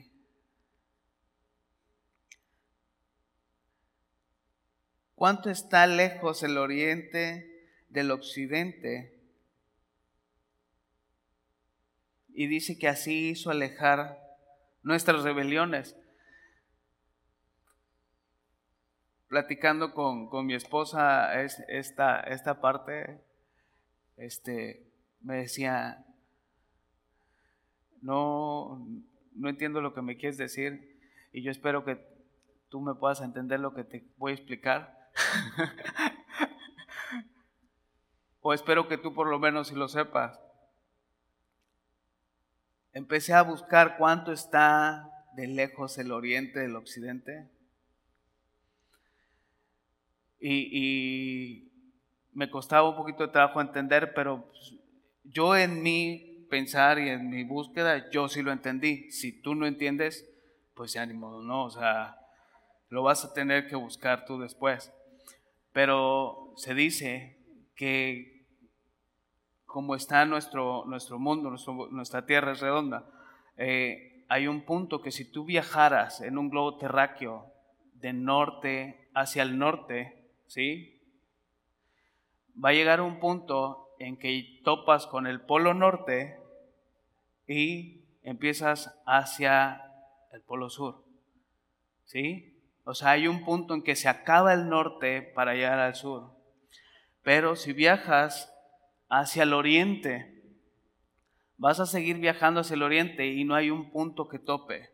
¿cuánto 5.15 5.51
está 5.51 5.87
lejos 5.87 6.43
el 6.43 6.59
oriente 6.59 7.52
del 7.93 8.11
occidente? 8.11 9.19
Y 12.35 12.47
dice 12.47 12.79
que 12.79 12.89
así 12.89 13.31
hizo 13.31 13.51
alejar 13.51 14.19
nuestras 14.83 15.23
rebeliones. 15.23 15.97
Platicando 19.29 19.95
con, 19.95 20.47
mi 20.47 20.55
esposa 20.55 21.41
esta, 21.43 22.21
esta 22.21 22.61
parte, 22.61 23.21
este, 24.17 24.87
me 25.21 25.37
decía, 25.37 26.05
no, 28.03 28.87
no 29.35 29.49
entiendo 29.49 29.81
lo 29.81 29.95
que 29.95 30.03
me 30.03 30.17
quieres 30.17 30.37
decir 30.37 30.99
y 31.33 31.43
yo 31.43 31.51
espero 31.51 31.85
que 31.85 31.99
tú 32.69 32.81
me 32.81 32.95
puedas 32.95 33.21
entender 33.21 33.61
lo 33.61 33.75
que 33.75 33.85
te 33.85 34.05
voy 34.19 34.33
a 34.33 34.35
explicar. 34.35 35.11
o 38.43 38.53
espero 38.53 38.89
que 38.89 38.99
tú 38.99 39.15
por 39.15 39.29
lo 39.29 39.39
menos 39.39 39.69
si 39.69 39.75
lo 39.75 39.89
sepas. 39.89 40.39
Empecé 42.93 43.33
a 43.33 43.43
buscar 43.43 43.97
cuánto 43.97 44.33
está 44.33 45.09
de 45.35 45.47
lejos 45.47 45.97
el 45.97 46.13
oriente 46.13 46.59
del 46.59 46.77
occidente. 46.77 47.49
Y, 50.41 50.69
y 50.73 51.73
me 52.35 52.51
costaba 52.51 52.91
un 52.91 52.97
poquito 52.97 53.25
de 53.25 53.33
trabajo 53.33 53.61
entender, 53.61 54.13
pero 54.13 54.45
yo 55.25 55.57
en 55.57 55.83
mí 55.83 56.47
pensar 56.51 56.99
y 56.99 57.09
en 57.09 57.31
mi 57.31 57.45
búsqueda, 57.45 58.11
yo 58.11 58.29
sí 58.29 58.43
lo 58.43 58.53
entendí. 58.53 59.11
Si 59.11 59.41
tú 59.41 59.55
no 59.55 59.67
entiendes, 59.67 60.29
pues 60.75 60.93
ya 60.93 61.07
no, 61.07 61.65
o 61.65 61.71
sea, 61.71 62.19
lo 62.91 63.03
vas 63.03 63.25
a 63.25 63.33
tener 63.33 63.69
que 63.69 63.77
buscar 63.77 64.27
tú 64.27 64.39
después. 64.39 64.93
Pero 65.73 66.53
se 66.57 66.75
dice 66.75 67.39
que 67.75 68.32
como 69.73 69.95
está 69.95 70.27
nuestro, 70.27 70.85
nuestro 70.87 71.19
mundo, 71.19 71.51
nuestra 71.91 72.27
tierra 72.27 72.53
es 72.53 72.61
redonda, 72.61 73.07
eh, 73.57 74.27
hay 74.29 74.47
un 74.47 74.67
punto 74.67 75.01
que 75.01 75.11
si 75.11 75.25
tú 75.25 75.47
viajaras 75.47 76.21
en 76.21 76.37
un 76.37 76.51
globo 76.51 76.77
terráqueo 76.77 77.51
de 77.95 78.13
norte 78.13 79.09
hacia 79.15 79.43
el 79.43 79.59
norte, 79.59 80.29
¿sí? 80.47 81.01
Va 82.63 82.69
a 82.69 82.75
llegar 82.75 83.01
un 83.01 83.19
punto 83.19 83.95
en 83.99 84.19
que 84.19 84.61
topas 84.63 85.07
con 85.07 85.27
el 85.27 85.41
polo 85.41 85.73
norte 85.73 86.39
y 87.47 88.05
empiezas 88.23 89.01
hacia 89.07 89.91
el 90.33 90.43
polo 90.43 90.69
sur. 90.69 91.03
¿Sí? 92.05 92.59
O 92.85 92.93
sea, 92.93 93.13
hay 93.13 93.27
un 93.27 93.43
punto 93.43 93.73
en 93.73 93.83
que 93.83 93.97
se 93.97 94.11
acaba 94.11 94.53
el 94.53 94.69
norte 94.69 95.23
para 95.23 95.55
llegar 95.55 95.79
al 95.79 95.95
sur. 95.95 96.31
Pero 97.23 97.57
si 97.57 97.73
viajas 97.73 98.52
hacia 99.13 99.43
el 99.43 99.53
oriente, 99.53 100.43
vas 101.59 101.81
a 101.81 101.87
seguir 101.87 102.17
viajando 102.17 102.61
hacia 102.61 102.75
el 102.75 102.83
oriente 102.83 103.27
y 103.27 103.45
no 103.45 103.55
hay 103.55 103.69
un 103.69 103.91
punto 103.91 104.27
que 104.27 104.39
tope. 104.39 104.89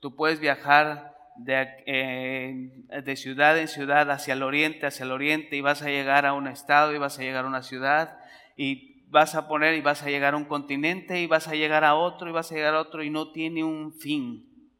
Tú 0.00 0.16
puedes 0.16 0.40
viajar 0.40 1.14
de, 1.36 1.68
eh, 1.84 3.02
de, 3.02 3.16
ciudad 3.16 3.58
en 3.58 3.68
ciudad 3.68 4.10
hacia 4.10 4.32
el 4.32 4.42
oriente, 4.42 4.86
hacia 4.86 5.04
el 5.04 5.12
oriente 5.12 5.56
y 5.56 5.60
vas 5.60 5.82
a 5.82 5.90
llegar 5.90 6.24
a 6.24 6.32
un 6.32 6.48
estado 6.48 6.94
y 6.94 6.98
vas 6.98 7.18
a 7.18 7.22
llegar 7.22 7.44
a 7.44 7.48
una 7.48 7.62
ciudad 7.62 8.18
y 8.56 9.04
vas 9.08 9.34
a 9.34 9.46
poner 9.46 9.74
y 9.74 9.82
vas 9.82 10.02
a 10.02 10.08
llegar 10.08 10.32
a 10.32 10.38
un 10.38 10.46
continente 10.46 11.20
y 11.20 11.26
vas 11.26 11.46
a 11.46 11.54
llegar 11.54 11.84
a 11.84 11.96
otro 11.96 12.30
y 12.30 12.32
vas 12.32 12.50
a 12.50 12.54
llegar 12.54 12.74
a 12.74 12.80
otro 12.80 13.02
y 13.02 13.10
no 13.10 13.30
tiene 13.30 13.62
un 13.62 13.92
fin. 13.92 14.70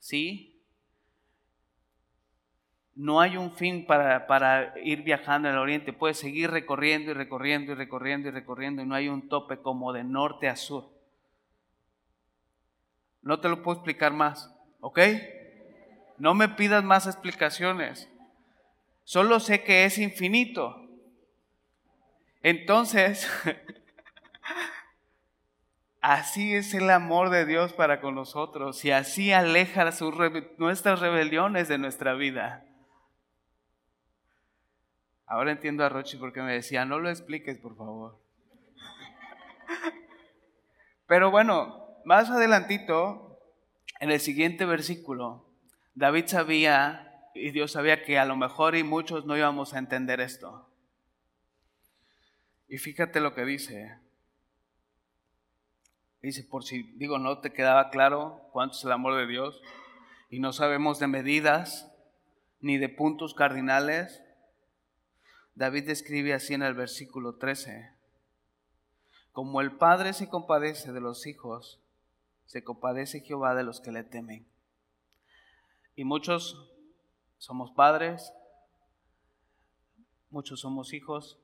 ¿Sí? 0.00 0.55
No 2.96 3.20
hay 3.20 3.36
un 3.36 3.52
fin 3.52 3.86
para, 3.86 4.26
para 4.26 4.72
ir 4.82 5.02
viajando 5.02 5.48
en 5.48 5.54
el 5.54 5.60
oriente. 5.60 5.92
Puedes 5.92 6.18
seguir 6.18 6.50
recorriendo 6.50 7.10
y 7.10 7.14
recorriendo 7.14 7.72
y 7.72 7.74
recorriendo 7.74 8.28
y 8.28 8.32
recorriendo 8.32 8.82
y 8.82 8.86
no 8.86 8.94
hay 8.94 9.08
un 9.08 9.28
tope 9.28 9.58
como 9.58 9.92
de 9.92 10.02
norte 10.02 10.48
a 10.48 10.56
sur. 10.56 10.88
No 13.20 13.38
te 13.40 13.50
lo 13.50 13.62
puedo 13.62 13.78
explicar 13.78 14.12
más, 14.12 14.50
¿ok? 14.80 15.00
No 16.16 16.32
me 16.32 16.48
pidas 16.48 16.82
más 16.82 17.06
explicaciones. 17.06 18.08
Solo 19.04 19.40
sé 19.40 19.62
que 19.62 19.84
es 19.84 19.98
infinito. 19.98 20.80
Entonces, 22.42 23.28
así 26.00 26.54
es 26.54 26.72
el 26.72 26.88
amor 26.88 27.30
de 27.30 27.44
Dios 27.44 27.72
para 27.72 28.00
con 28.00 28.14
nosotros 28.14 28.84
y 28.84 28.90
así 28.90 29.32
aleja 29.32 29.90
nuestras 30.56 31.00
rebeliones 31.00 31.68
de 31.68 31.78
nuestra 31.78 32.14
vida. 32.14 32.65
Ahora 35.26 35.52
entiendo 35.52 35.84
a 35.84 35.88
Rochi 35.88 36.16
porque 36.16 36.42
me 36.42 36.52
decía, 36.52 36.84
no 36.84 36.98
lo 36.98 37.10
expliques, 37.10 37.58
por 37.58 37.76
favor. 37.76 38.18
Pero 41.06 41.30
bueno, 41.30 41.86
más 42.04 42.30
adelantito, 42.30 43.40
en 44.00 44.10
el 44.10 44.20
siguiente 44.20 44.64
versículo, 44.64 45.46
David 45.94 46.26
sabía 46.26 47.30
y 47.34 47.50
Dios 47.50 47.72
sabía 47.72 48.02
que 48.02 48.18
a 48.18 48.24
lo 48.24 48.36
mejor 48.36 48.76
y 48.76 48.82
muchos 48.82 49.26
no 49.26 49.36
íbamos 49.36 49.74
a 49.74 49.78
entender 49.78 50.20
esto. 50.20 50.68
Y 52.68 52.78
fíjate 52.78 53.20
lo 53.20 53.34
que 53.34 53.44
dice. 53.44 53.98
Dice, 56.22 56.42
por 56.42 56.64
si 56.64 56.82
digo, 56.96 57.18
no 57.18 57.38
te 57.40 57.52
quedaba 57.52 57.90
claro 57.90 58.48
cuánto 58.52 58.76
es 58.76 58.84
el 58.84 58.92
amor 58.92 59.16
de 59.16 59.26
Dios 59.26 59.60
y 60.28 60.40
no 60.40 60.52
sabemos 60.52 60.98
de 60.98 61.06
medidas 61.06 61.92
ni 62.60 62.78
de 62.78 62.88
puntos 62.88 63.34
cardinales. 63.34 64.22
David 65.56 65.86
describe 65.86 66.34
así 66.34 66.52
en 66.52 66.62
el 66.62 66.74
versículo 66.74 67.36
13. 67.36 67.90
Como 69.32 69.62
el 69.62 69.72
Padre 69.72 70.12
se 70.12 70.28
compadece 70.28 70.92
de 70.92 71.00
los 71.00 71.26
hijos, 71.26 71.80
se 72.44 72.62
compadece 72.62 73.20
Jehová 73.20 73.54
de 73.54 73.64
los 73.64 73.80
que 73.80 73.90
le 73.90 74.04
temen. 74.04 74.46
Y 75.94 76.04
muchos 76.04 76.70
somos 77.38 77.70
padres, 77.70 78.34
muchos 80.28 80.60
somos 80.60 80.92
hijos, 80.92 81.38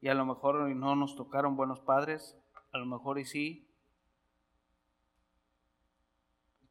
y 0.00 0.08
a 0.08 0.14
lo 0.14 0.26
mejor 0.26 0.68
no 0.74 0.96
nos 0.96 1.14
tocaron 1.14 1.54
buenos 1.54 1.78
padres, 1.78 2.36
a 2.72 2.78
lo 2.78 2.86
mejor 2.86 3.20
y 3.20 3.24
sí. 3.24 3.68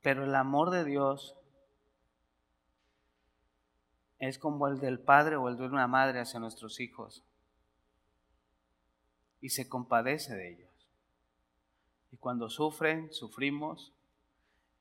Pero 0.01 0.25
el 0.25 0.35
amor 0.35 0.69
de 0.69 0.83
Dios 0.83 1.36
es 4.19 4.39
como 4.39 4.67
el 4.67 4.79
del 4.79 4.99
padre 4.99 5.35
o 5.35 5.47
el 5.47 5.57
de 5.57 5.65
una 5.65 5.87
madre 5.87 6.19
hacia 6.19 6.39
nuestros 6.39 6.79
hijos. 6.79 7.23
Y 9.41 9.49
se 9.49 9.69
compadece 9.69 10.35
de 10.35 10.53
ellos. 10.53 10.87
Y 12.11 12.17
cuando 12.17 12.49
sufren, 12.49 13.13
sufrimos. 13.13 13.93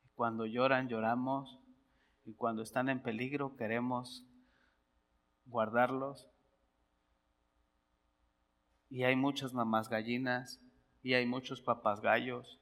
Y 0.05 0.09
cuando 0.15 0.47
lloran, 0.47 0.89
lloramos. 0.89 1.59
Y 2.25 2.33
cuando 2.35 2.63
están 2.63 2.89
en 2.89 3.03
peligro, 3.03 3.57
queremos 3.57 4.25
guardarlos. 5.47 6.27
Y 8.89 9.05
hay 9.05 9.17
muchas 9.17 9.53
mamás 9.53 9.89
gallinas 9.89 10.61
y 11.03 11.15
hay 11.15 11.27
muchos 11.27 11.61
papás 11.61 12.01
gallos. 12.01 12.59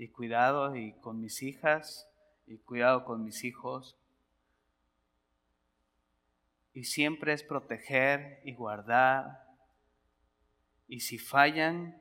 y 0.00 0.06
cuidado 0.10 0.76
y 0.76 0.92
con 1.00 1.20
mis 1.20 1.42
hijas 1.42 2.08
y 2.46 2.58
cuidado 2.58 3.04
con 3.04 3.24
mis 3.24 3.42
hijos. 3.42 3.97
Y 6.78 6.84
siempre 6.84 7.32
es 7.32 7.42
proteger 7.42 8.40
y 8.44 8.54
guardar. 8.54 9.44
Y 10.86 11.00
si 11.00 11.18
fallan, 11.18 12.00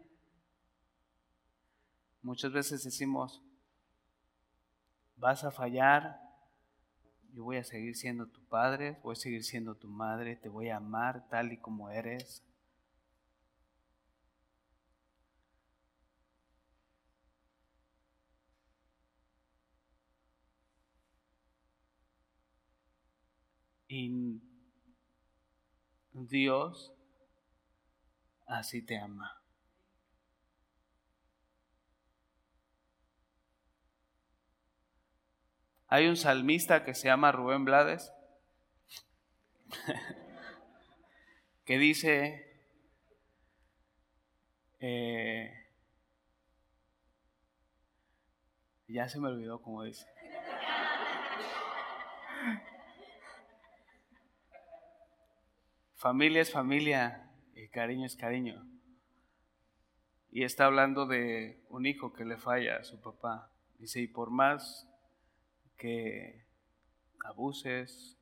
muchas 2.21 2.51
veces 2.51 2.83
decimos, 2.83 3.41
vas 5.15 5.43
a 5.43 5.49
fallar, 5.49 6.19
yo 7.33 7.43
voy 7.43 7.57
a 7.57 7.63
seguir 7.63 7.95
siendo 7.95 8.27
tu 8.27 8.39
padre, 8.49 8.99
voy 9.01 9.13
a 9.13 9.15
seguir 9.15 9.43
siendo 9.43 9.73
tu 9.73 9.87
madre, 9.87 10.35
te 10.35 10.47
voy 10.47 10.69
a 10.69 10.77
amar 10.77 11.27
tal 11.27 11.51
y 11.51 11.57
como 11.57 11.89
eres. 11.89 12.43
Y 23.87 24.46
Dios 26.25 26.93
así 28.47 28.81
te 28.81 28.97
ama. 28.97 29.39
Hay 35.89 36.07
un 36.07 36.17
salmista 36.17 36.83
que 36.83 36.93
se 36.93 37.07
llama 37.07 37.31
Rubén 37.31 37.63
Blades 37.65 38.11
que 41.65 41.77
dice, 41.77 42.45
eh, 44.79 45.53
ya 48.87 49.07
se 49.07 49.19
me 49.19 49.27
olvidó 49.27 49.61
cómo 49.61 49.83
dice. 49.83 50.07
Familia 55.97 56.41
es 56.41 56.51
familia 56.51 57.27
y 57.55 57.69
cariño 57.69 58.05
es 58.05 58.15
cariño. 58.15 58.63
Y 60.29 60.43
está 60.43 60.65
hablando 60.65 61.07
de 61.07 61.65
un 61.69 61.87
hijo 61.87 62.13
que 62.13 62.23
le 62.23 62.37
falla 62.37 62.77
a 62.77 62.83
su 62.83 63.01
papá. 63.01 63.51
Dice, 63.79 64.01
y 64.01 64.07
por 64.07 64.29
más 64.29 64.87
que 65.75 66.45
abuses 67.25 68.15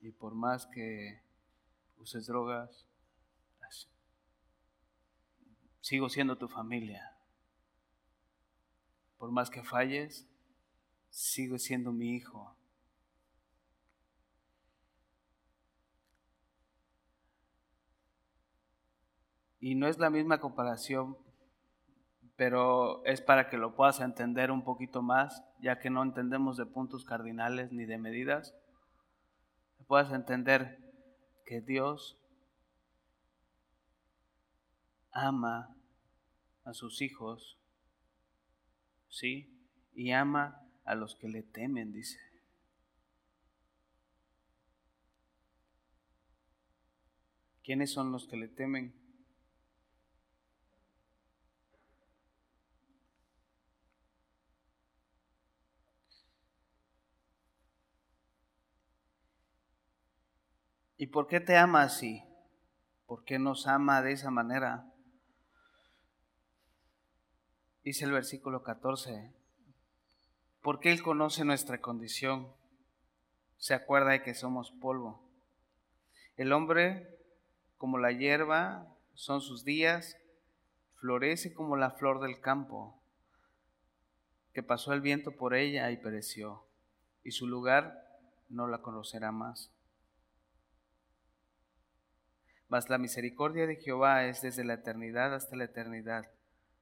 y 0.00 0.10
por 0.10 0.34
más 0.34 0.66
que 0.66 1.22
uses 1.96 2.26
drogas, 2.26 2.86
sigo 5.80 6.10
siendo 6.10 6.36
tu 6.36 6.48
familia. 6.48 7.16
Por 9.16 9.30
más 9.30 9.48
que 9.48 9.64
falles, 9.64 10.28
sigo 11.08 11.58
siendo 11.58 11.92
mi 11.92 12.14
hijo. 12.14 12.57
Y 19.60 19.74
no 19.74 19.88
es 19.88 19.98
la 19.98 20.10
misma 20.10 20.38
comparación, 20.40 21.16
pero 22.36 23.04
es 23.04 23.20
para 23.20 23.48
que 23.48 23.56
lo 23.56 23.74
puedas 23.74 24.00
entender 24.00 24.52
un 24.52 24.62
poquito 24.62 25.02
más, 25.02 25.42
ya 25.60 25.80
que 25.80 25.90
no 25.90 26.02
entendemos 26.02 26.56
de 26.56 26.66
puntos 26.66 27.04
cardinales 27.04 27.72
ni 27.72 27.84
de 27.84 27.98
medidas. 27.98 28.54
Puedas 29.88 30.12
entender 30.12 30.78
que 31.44 31.60
Dios 31.60 32.16
ama 35.10 35.74
a 36.64 36.74
sus 36.74 37.02
hijos, 37.02 37.58
¿sí? 39.08 39.50
Y 39.94 40.12
ama 40.12 40.62
a 40.84 40.94
los 40.94 41.16
que 41.16 41.28
le 41.28 41.42
temen, 41.42 41.92
dice. 41.92 42.20
¿Quiénes 47.64 47.92
son 47.92 48.12
los 48.12 48.28
que 48.28 48.36
le 48.36 48.48
temen? 48.48 48.97
¿Y 61.00 61.06
por 61.06 61.28
qué 61.28 61.38
te 61.38 61.56
ama 61.56 61.82
así? 61.82 62.24
¿Por 63.06 63.24
qué 63.24 63.38
nos 63.38 63.68
ama 63.68 64.02
de 64.02 64.10
esa 64.10 64.32
manera? 64.32 64.92
Dice 67.84 68.04
el 68.04 68.10
versículo 68.10 68.64
14, 68.64 69.32
porque 70.60 70.90
Él 70.90 71.00
conoce 71.00 71.44
nuestra 71.44 71.80
condición, 71.80 72.52
se 73.58 73.74
acuerda 73.74 74.10
de 74.10 74.22
que 74.24 74.34
somos 74.34 74.72
polvo. 74.72 75.22
El 76.36 76.52
hombre, 76.52 77.16
como 77.76 77.98
la 77.98 78.10
hierba, 78.10 78.92
son 79.14 79.40
sus 79.40 79.64
días, 79.64 80.16
florece 80.96 81.54
como 81.54 81.76
la 81.76 81.92
flor 81.92 82.20
del 82.20 82.40
campo, 82.40 83.00
que 84.52 84.64
pasó 84.64 84.92
el 84.92 85.00
viento 85.00 85.30
por 85.30 85.54
ella 85.54 85.92
y 85.92 85.96
pereció, 85.96 86.64
y 87.22 87.30
su 87.30 87.46
lugar 87.46 88.04
no 88.48 88.66
la 88.66 88.82
conocerá 88.82 89.30
más. 89.30 89.70
Mas 92.68 92.88
la 92.90 92.98
misericordia 92.98 93.66
de 93.66 93.76
Jehová 93.76 94.26
es 94.26 94.42
desde 94.42 94.64
la 94.64 94.74
eternidad 94.74 95.34
hasta 95.34 95.56
la 95.56 95.64
eternidad 95.64 96.30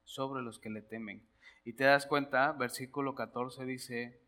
sobre 0.05 0.43
los 0.43 0.59
que 0.59 0.71
le 0.71 0.83
temen. 0.83 1.23
Y 1.65 1.73
te 1.73 1.85
das 1.85 2.07
cuenta, 2.07 2.53
versículo 2.53 3.15
14 3.15 3.65
dice 3.65 4.21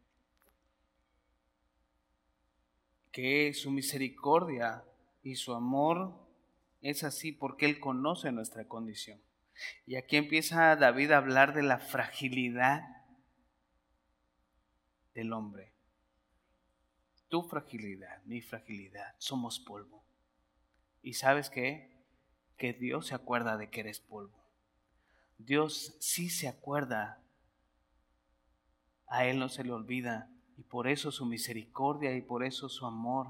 que 3.12 3.52
su 3.54 3.70
misericordia 3.70 4.84
y 5.22 5.36
su 5.36 5.52
amor 5.52 6.14
es 6.82 7.04
así 7.04 7.32
porque 7.32 7.66
Él 7.66 7.80
conoce 7.80 8.30
nuestra 8.32 8.66
condición. 8.66 9.20
Y 9.86 9.96
aquí 9.96 10.16
empieza 10.16 10.76
David 10.76 11.12
a 11.12 11.18
hablar 11.18 11.54
de 11.54 11.62
la 11.62 11.78
fragilidad 11.78 12.82
del 15.14 15.32
hombre. 15.32 15.72
Tu 17.28 17.42
fragilidad, 17.42 18.22
mi 18.24 18.40
fragilidad, 18.40 19.14
somos 19.18 19.58
polvo. 19.58 20.07
Y 21.08 21.14
sabes 21.14 21.48
qué? 21.48 21.88
Que 22.58 22.74
Dios 22.74 23.06
se 23.06 23.14
acuerda 23.14 23.56
de 23.56 23.70
que 23.70 23.80
eres 23.80 23.98
polvo. 23.98 24.44
Dios 25.38 25.96
sí 26.00 26.28
se 26.28 26.48
acuerda. 26.48 27.22
A 29.06 29.24
Él 29.24 29.38
no 29.38 29.48
se 29.48 29.64
le 29.64 29.72
olvida. 29.72 30.30
Y 30.58 30.64
por 30.64 30.86
eso 30.86 31.10
su 31.10 31.24
misericordia 31.24 32.14
y 32.14 32.20
por 32.20 32.44
eso 32.44 32.68
su 32.68 32.84
amor. 32.84 33.28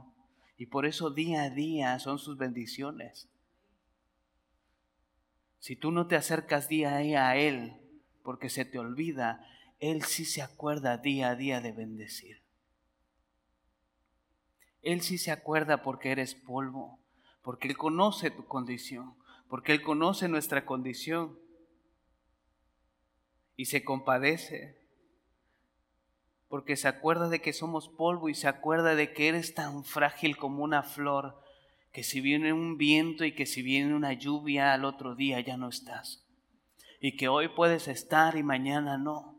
Y 0.56 0.66
por 0.66 0.86
eso 0.86 1.10
día 1.10 1.44
a 1.44 1.50
día 1.50 1.96
son 2.00 2.18
sus 2.18 2.36
bendiciones. 2.36 3.28
Si 5.60 5.76
tú 5.76 5.92
no 5.92 6.08
te 6.08 6.16
acercas 6.16 6.68
día 6.68 6.96
a 6.96 6.98
día 6.98 7.28
a 7.28 7.36
Él 7.36 7.76
porque 8.24 8.48
se 8.50 8.64
te 8.64 8.80
olvida, 8.80 9.46
Él 9.78 10.02
sí 10.02 10.24
se 10.24 10.42
acuerda 10.42 10.98
día 10.98 11.28
a 11.28 11.36
día 11.36 11.60
de 11.60 11.70
bendecir. 11.70 12.42
Él 14.82 15.00
sí 15.00 15.16
se 15.16 15.30
acuerda 15.30 15.84
porque 15.84 16.10
eres 16.10 16.34
polvo 16.34 16.98
porque 17.48 17.66
Él 17.66 17.78
conoce 17.78 18.30
tu 18.30 18.44
condición, 18.44 19.14
porque 19.48 19.72
Él 19.72 19.80
conoce 19.80 20.28
nuestra 20.28 20.66
condición 20.66 21.38
y 23.56 23.64
se 23.64 23.84
compadece, 23.84 24.76
porque 26.50 26.76
se 26.76 26.88
acuerda 26.88 27.30
de 27.30 27.40
que 27.40 27.54
somos 27.54 27.88
polvo 27.88 28.28
y 28.28 28.34
se 28.34 28.48
acuerda 28.48 28.94
de 28.94 29.14
que 29.14 29.28
eres 29.28 29.54
tan 29.54 29.82
frágil 29.82 30.36
como 30.36 30.62
una 30.62 30.82
flor, 30.82 31.42
que 31.90 32.02
si 32.02 32.20
viene 32.20 32.52
un 32.52 32.76
viento 32.76 33.24
y 33.24 33.34
que 33.34 33.46
si 33.46 33.62
viene 33.62 33.94
una 33.94 34.12
lluvia 34.12 34.74
al 34.74 34.84
otro 34.84 35.14
día 35.14 35.40
ya 35.40 35.56
no 35.56 35.70
estás, 35.70 36.28
y 37.00 37.16
que 37.16 37.28
hoy 37.28 37.48
puedes 37.48 37.88
estar 37.88 38.36
y 38.36 38.42
mañana 38.42 38.98
no, 38.98 39.38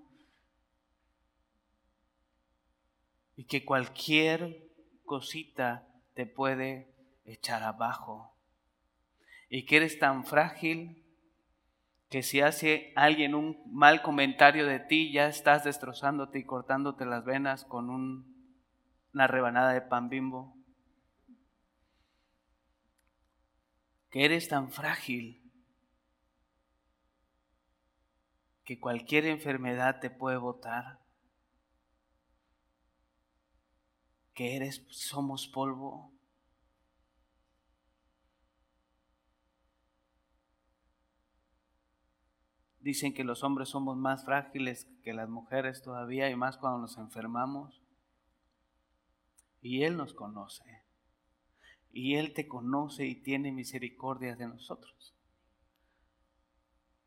y 3.36 3.44
que 3.44 3.64
cualquier 3.64 4.68
cosita 5.06 5.88
te 6.16 6.26
puede 6.26 6.99
echar 7.34 7.64
abajo. 7.64 8.34
Y 9.50 9.66
que 9.66 9.78
eres 9.78 10.00
tan 10.00 10.26
frágil 10.26 11.04
que 12.10 12.24
si 12.24 12.42
hace 12.42 12.92
alguien 12.96 13.36
un 13.36 13.62
mal 13.72 14.02
comentario 14.02 14.66
de 14.66 14.80
ti, 14.80 15.12
ya 15.12 15.28
estás 15.28 15.64
destrozándote 15.64 16.40
y 16.40 16.44
cortándote 16.44 17.06
las 17.06 17.24
venas 17.24 17.66
con 17.66 17.90
una 19.14 19.28
rebanada 19.28 19.74
de 19.74 19.82
pan 19.82 20.10
bimbo. 20.10 20.56
Que 24.10 24.26
eres 24.26 24.48
tan 24.48 24.72
frágil 24.72 25.40
que 28.66 28.80
cualquier 28.80 29.26
enfermedad 29.26 30.00
te 30.00 30.10
puede 30.10 30.38
botar. 30.38 31.00
Que 34.34 34.56
eres, 34.56 34.84
somos 34.90 35.48
polvo. 35.48 36.12
Dicen 42.90 43.14
que 43.14 43.24
los 43.24 43.44
hombres 43.44 43.70
somos 43.70 43.98
más 43.98 44.26
frágiles 44.26 44.88
que 45.04 45.14
las 45.14 45.30
mujeres 45.30 45.84
todavía 45.84 46.28
y 46.32 46.36
más 46.36 46.58
cuando 46.58 46.80
nos 46.80 46.98
enfermamos. 46.98 47.84
Y 49.62 49.84
Él 49.84 49.96
nos 49.96 50.16
conoce. 50.16 50.82
Y 51.92 52.16
Él 52.16 52.34
te 52.34 52.48
conoce 52.48 53.06
y 53.06 53.14
tiene 53.14 53.52
misericordia 53.52 54.36
de 54.36 54.48
nosotros. 54.48 55.14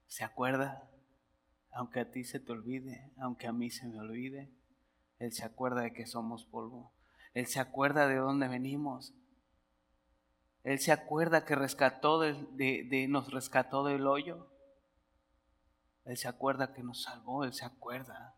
¿Se 0.06 0.22
acuerda? 0.22 0.88
Aunque 1.72 1.98
a 1.98 2.12
ti 2.12 2.22
se 2.22 2.38
te 2.38 2.52
olvide, 2.52 3.10
aunque 3.16 3.48
a 3.48 3.52
mí 3.52 3.68
se 3.68 3.88
me 3.88 3.98
olvide, 3.98 4.52
Él 5.18 5.32
se 5.32 5.44
acuerda 5.44 5.80
de 5.80 5.92
que 5.92 6.06
somos 6.06 6.44
polvo. 6.44 6.92
Él 7.34 7.48
se 7.48 7.58
acuerda 7.58 8.06
de 8.06 8.18
dónde 8.18 8.46
venimos. 8.46 9.16
Él 10.62 10.78
se 10.78 10.92
acuerda 10.92 11.44
que 11.44 11.56
rescató 11.56 12.20
de, 12.20 13.06
nos 13.08 13.32
rescató 13.32 13.82
del 13.82 14.06
hoyo. 14.06 14.51
Él 16.04 16.16
se 16.16 16.28
acuerda 16.28 16.72
que 16.74 16.82
nos 16.82 17.02
salvó, 17.02 17.44
Él 17.44 17.52
se 17.52 17.64
acuerda. 17.64 18.34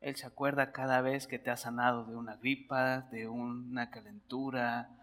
Él 0.00 0.16
se 0.16 0.26
acuerda 0.26 0.72
cada 0.72 1.02
vez 1.02 1.26
que 1.26 1.38
te 1.38 1.50
ha 1.50 1.56
sanado 1.56 2.06
de 2.06 2.16
una 2.16 2.36
gripa, 2.36 3.02
de 3.12 3.28
una 3.28 3.90
calentura. 3.90 4.96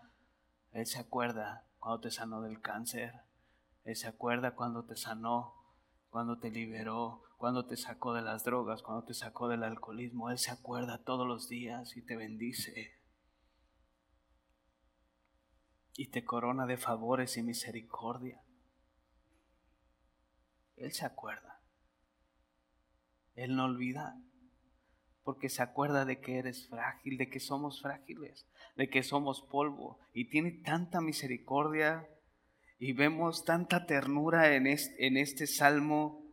Él 0.71 0.87
se 0.87 0.99
acuerda 0.99 1.65
cuando 1.79 2.01
te 2.01 2.11
sanó 2.11 2.41
del 2.41 2.61
cáncer. 2.61 3.13
Él 3.85 3.95
se 3.95 4.07
acuerda 4.07 4.55
cuando 4.55 4.85
te 4.85 4.95
sanó, 4.95 5.53
cuando 6.09 6.39
te 6.39 6.49
liberó, 6.49 7.23
cuando 7.37 7.67
te 7.67 7.77
sacó 7.77 8.13
de 8.13 8.23
las 8.23 8.43
drogas, 8.43 8.81
cuando 8.81 9.05
te 9.05 9.13
sacó 9.13 9.47
del 9.47 9.63
alcoholismo. 9.63 10.31
Él 10.31 10.39
se 10.39 10.51
acuerda 10.51 11.03
todos 11.03 11.27
los 11.27 11.47
días 11.47 11.95
y 11.95 12.01
te 12.01 12.15
bendice. 12.15 12.96
Y 15.97 16.07
te 16.07 16.23
corona 16.23 16.65
de 16.65 16.77
favores 16.77 17.35
y 17.35 17.43
misericordia. 17.43 18.41
Él 20.77 20.93
se 20.93 21.05
acuerda. 21.05 21.59
Él 23.35 23.55
no 23.55 23.65
olvida. 23.65 24.15
Porque 25.23 25.49
se 25.49 25.61
acuerda 25.61 26.05
de 26.05 26.21
que 26.21 26.37
eres 26.37 26.69
frágil, 26.69 27.17
de 27.17 27.29
que 27.29 27.41
somos 27.41 27.81
frágiles, 27.81 28.47
de 28.77 28.89
que 28.89 29.03
somos 29.03 29.41
polvo. 29.41 29.99
Y 30.13 30.29
tiene 30.29 30.51
tanta 30.51 31.01
misericordia 31.01 32.07
y 32.79 32.93
vemos 32.93 33.43
tanta 33.43 33.85
ternura 33.85 34.55
en 34.55 34.67
este, 34.67 35.07
en 35.07 35.17
este 35.17 35.47
salmo 35.47 36.26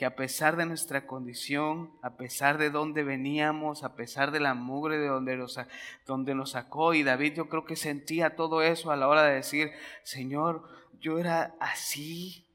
que 0.00 0.06
a 0.06 0.16
pesar 0.16 0.56
de 0.56 0.64
nuestra 0.64 1.06
condición, 1.06 1.92
a 2.00 2.16
pesar 2.16 2.56
de 2.56 2.70
dónde 2.70 3.04
veníamos, 3.04 3.84
a 3.84 3.96
pesar 3.96 4.30
de 4.30 4.40
la 4.40 4.54
mugre 4.54 4.96
de 4.96 5.08
donde 5.08 5.36
nos, 5.36 5.60
donde 6.06 6.34
nos 6.34 6.52
sacó, 6.52 6.94
y 6.94 7.02
David 7.02 7.34
yo 7.34 7.50
creo 7.50 7.66
que 7.66 7.76
sentía 7.76 8.34
todo 8.34 8.62
eso 8.62 8.90
a 8.90 8.96
la 8.96 9.08
hora 9.08 9.24
de 9.24 9.34
decir, 9.34 9.72
Señor, 10.02 10.66
yo 11.02 11.18
era 11.18 11.54
así. 11.60 12.46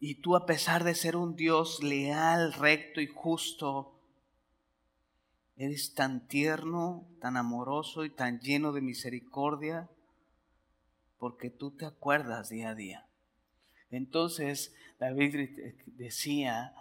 Y 0.00 0.16
tú 0.16 0.34
a 0.34 0.46
pesar 0.46 0.82
de 0.82 0.96
ser 0.96 1.14
un 1.14 1.36
Dios 1.36 1.80
leal, 1.80 2.54
recto 2.54 3.00
y 3.00 3.06
justo, 3.06 4.00
eres 5.56 5.94
tan 5.94 6.26
tierno, 6.26 7.06
tan 7.20 7.36
amoroso 7.36 8.04
y 8.04 8.10
tan 8.10 8.40
lleno 8.40 8.72
de 8.72 8.80
misericordia, 8.80 9.88
porque 11.20 11.50
tú 11.50 11.70
te 11.70 11.86
acuerdas 11.86 12.48
día 12.48 12.70
a 12.70 12.74
día. 12.74 13.06
Entonces 13.96 14.74
David 14.98 15.50
decía, 15.86 16.74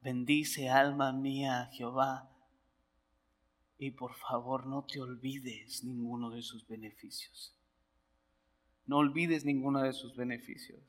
bendice 0.00 0.70
alma 0.70 1.12
mía 1.12 1.68
Jehová 1.72 2.30
y 3.76 3.90
por 3.90 4.14
favor 4.14 4.66
no 4.66 4.86
te 4.86 4.98
olvides 4.98 5.84
ninguno 5.84 6.30
de 6.30 6.40
sus 6.40 6.66
beneficios. 6.66 7.54
No 8.86 8.96
olvides 8.96 9.44
ninguno 9.44 9.82
de 9.82 9.92
sus 9.92 10.16
beneficios. 10.16 10.80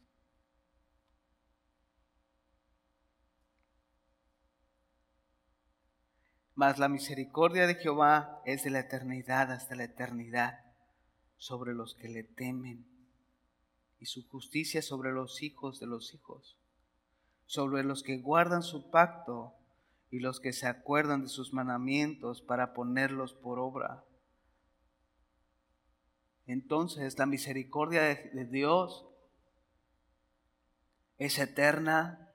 Mas 6.56 6.80
la 6.80 6.88
misericordia 6.88 7.68
de 7.68 7.76
Jehová 7.76 8.42
es 8.46 8.64
de 8.64 8.70
la 8.70 8.80
eternidad 8.80 9.52
hasta 9.52 9.76
la 9.76 9.84
eternidad 9.84 10.60
sobre 11.36 11.74
los 11.74 11.96
que 11.96 12.08
le 12.08 12.24
temen 12.24 12.93
y 14.04 14.06
su 14.06 14.28
justicia 14.28 14.82
sobre 14.82 15.14
los 15.14 15.42
hijos 15.42 15.80
de 15.80 15.86
los 15.88 16.14
hijos, 16.14 16.58
sobre 17.46 17.86
los 17.86 18.04
que 18.04 18.18
guardan 18.18 18.62
su 18.62 18.92
pacto 18.92 19.54
y 20.12 20.20
los 20.20 20.42
que 20.42 20.52
se 20.52 20.68
acuerdan 20.68 21.22
de 21.22 21.30
sus 21.30 21.54
mandamientos 21.54 22.42
para 22.42 22.74
ponerlos 22.74 23.34
por 23.34 23.60
obra. 23.60 24.04
Entonces 26.48 27.18
la 27.18 27.26
misericordia 27.26 28.02
de, 28.02 28.46
Dios 28.52 29.06
es 31.18 31.40
eterna, 31.40 32.30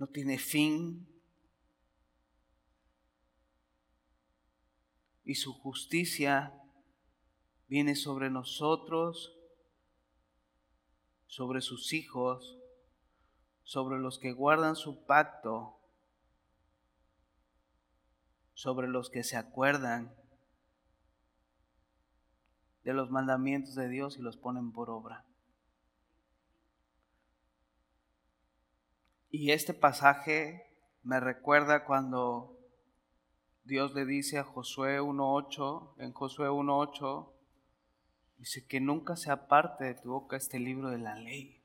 no 0.00 0.08
tiene 0.08 0.36
fin, 0.36 1.06
y 5.24 5.36
su 5.36 5.52
justicia 5.52 6.60
viene 7.68 7.94
sobre 7.94 8.30
nosotros 8.30 9.38
sobre 11.34 11.62
sus 11.62 11.92
hijos, 11.92 12.60
sobre 13.64 13.98
los 13.98 14.20
que 14.20 14.30
guardan 14.30 14.76
su 14.76 15.04
pacto, 15.04 15.76
sobre 18.52 18.86
los 18.86 19.10
que 19.10 19.24
se 19.24 19.36
acuerdan 19.36 20.14
de 22.84 22.94
los 22.94 23.10
mandamientos 23.10 23.74
de 23.74 23.88
Dios 23.88 24.16
y 24.16 24.22
los 24.22 24.36
ponen 24.36 24.70
por 24.70 24.90
obra. 24.90 25.24
Y 29.32 29.50
este 29.50 29.74
pasaje 29.74 30.70
me 31.02 31.18
recuerda 31.18 31.84
cuando 31.84 32.56
Dios 33.64 33.92
le 33.92 34.06
dice 34.06 34.38
a 34.38 34.44
Josué 34.44 35.00
1.8, 35.00 35.94
en 35.98 36.12
Josué 36.12 36.48
1.8, 36.48 37.33
Dice 38.44 38.66
que 38.66 38.78
nunca 38.78 39.16
se 39.16 39.30
aparte 39.30 39.84
de 39.84 39.94
tu 39.94 40.10
boca 40.10 40.36
este 40.36 40.58
libro 40.58 40.90
de 40.90 40.98
la 40.98 41.14
ley, 41.14 41.62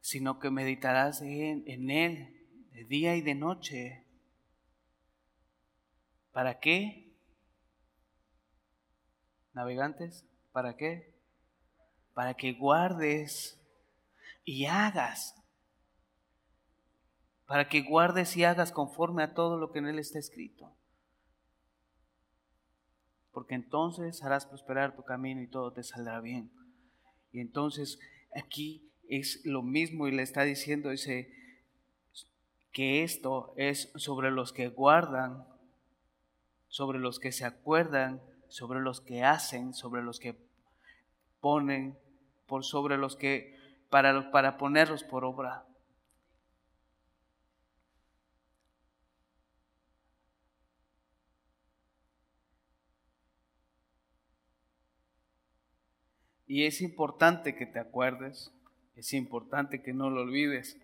sino 0.00 0.40
que 0.40 0.50
meditarás 0.50 1.22
en, 1.22 1.62
en 1.68 1.90
él 1.92 2.66
de 2.72 2.84
día 2.84 3.14
y 3.14 3.20
de 3.20 3.36
noche. 3.36 4.04
¿Para 6.32 6.58
qué? 6.58 7.14
Navegantes, 9.52 10.26
¿para 10.50 10.76
qué? 10.76 11.14
Para 12.12 12.34
que 12.34 12.52
guardes 12.54 13.64
y 14.44 14.66
hagas. 14.66 15.40
Para 17.46 17.68
que 17.68 17.82
guardes 17.82 18.36
y 18.36 18.42
hagas 18.42 18.72
conforme 18.72 19.22
a 19.22 19.34
todo 19.34 19.56
lo 19.56 19.70
que 19.70 19.78
en 19.78 19.86
él 19.86 20.00
está 20.00 20.18
escrito 20.18 20.74
porque 23.38 23.54
entonces 23.54 24.24
harás 24.24 24.46
prosperar 24.46 24.96
tu 24.96 25.04
camino 25.04 25.40
y 25.40 25.46
todo 25.46 25.72
te 25.72 25.84
saldrá 25.84 26.20
bien. 26.20 26.50
Y 27.30 27.38
entonces 27.38 28.00
aquí 28.34 28.90
es 29.08 29.42
lo 29.44 29.62
mismo 29.62 30.08
y 30.08 30.10
le 30.10 30.24
está 30.24 30.42
diciendo, 30.42 30.90
dice, 30.90 31.32
que 32.72 33.04
esto 33.04 33.54
es 33.56 33.92
sobre 33.94 34.32
los 34.32 34.52
que 34.52 34.66
guardan, 34.66 35.46
sobre 36.66 36.98
los 36.98 37.20
que 37.20 37.30
se 37.30 37.44
acuerdan, 37.44 38.20
sobre 38.48 38.80
los 38.80 39.00
que 39.00 39.22
hacen, 39.22 39.72
sobre 39.72 40.02
los 40.02 40.18
que 40.18 40.36
ponen, 41.40 41.96
por 42.48 42.64
sobre 42.64 42.98
los 42.98 43.14
que, 43.14 43.56
para, 43.88 44.32
para 44.32 44.58
ponerlos 44.58 45.04
por 45.04 45.24
obra. 45.24 45.64
Y 56.48 56.64
es 56.64 56.80
importante 56.80 57.54
que 57.54 57.66
te 57.66 57.78
acuerdes, 57.78 58.50
es 58.96 59.12
importante 59.12 59.82
que 59.82 59.92
no 59.92 60.08
lo 60.08 60.22
olvides. 60.22 60.78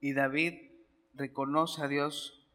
Y 0.00 0.12
David 0.12 0.70
reconoce 1.14 1.82
a 1.82 1.88
Dios 1.88 2.46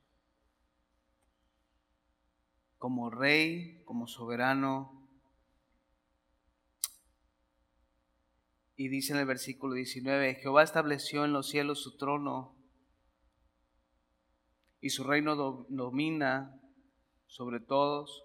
como 2.77 3.09
rey, 3.09 3.81
como 3.83 4.07
soberano, 4.07 4.98
Y 8.79 8.87
dice 8.87 9.11
en 9.11 9.19
el 9.19 9.25
versículo 9.25 9.73
19, 9.73 10.35
Jehová 10.35 10.63
estableció 10.63 11.25
en 11.25 11.33
los 11.33 11.49
cielos 11.49 11.83
su 11.83 11.97
trono 11.97 12.55
y 14.79 14.91
su 14.91 15.03
reino 15.03 15.35
domina 15.35 16.57
sobre 17.27 17.59
todos. 17.59 18.23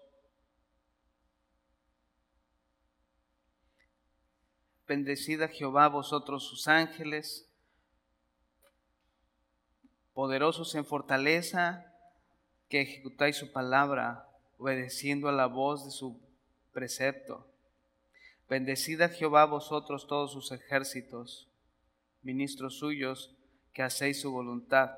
Bendecida 4.87 5.49
Jehová 5.49 5.89
vosotros 5.89 6.45
sus 6.45 6.69
ángeles, 6.69 7.51
poderosos 10.13 10.73
en 10.77 10.85
fortaleza, 10.85 11.93
que 12.69 12.83
ejecutáis 12.83 13.35
su 13.35 13.51
palabra, 13.51 14.29
obedeciendo 14.59 15.29
a 15.29 15.33
la 15.33 15.47
voz 15.47 15.85
de 15.85 15.91
su 15.91 16.21
precepto. 16.73 17.54
Bendecida 18.49 19.09
Jehová 19.09 19.47
vosotros 19.47 20.07
todos 20.07 20.33
sus 20.33 20.53
ejércitos, 20.53 21.49
ministros 22.23 22.79
suyos, 22.79 23.35
que 23.73 23.83
hacéis 23.83 24.21
su 24.21 24.31
voluntad. 24.31 24.91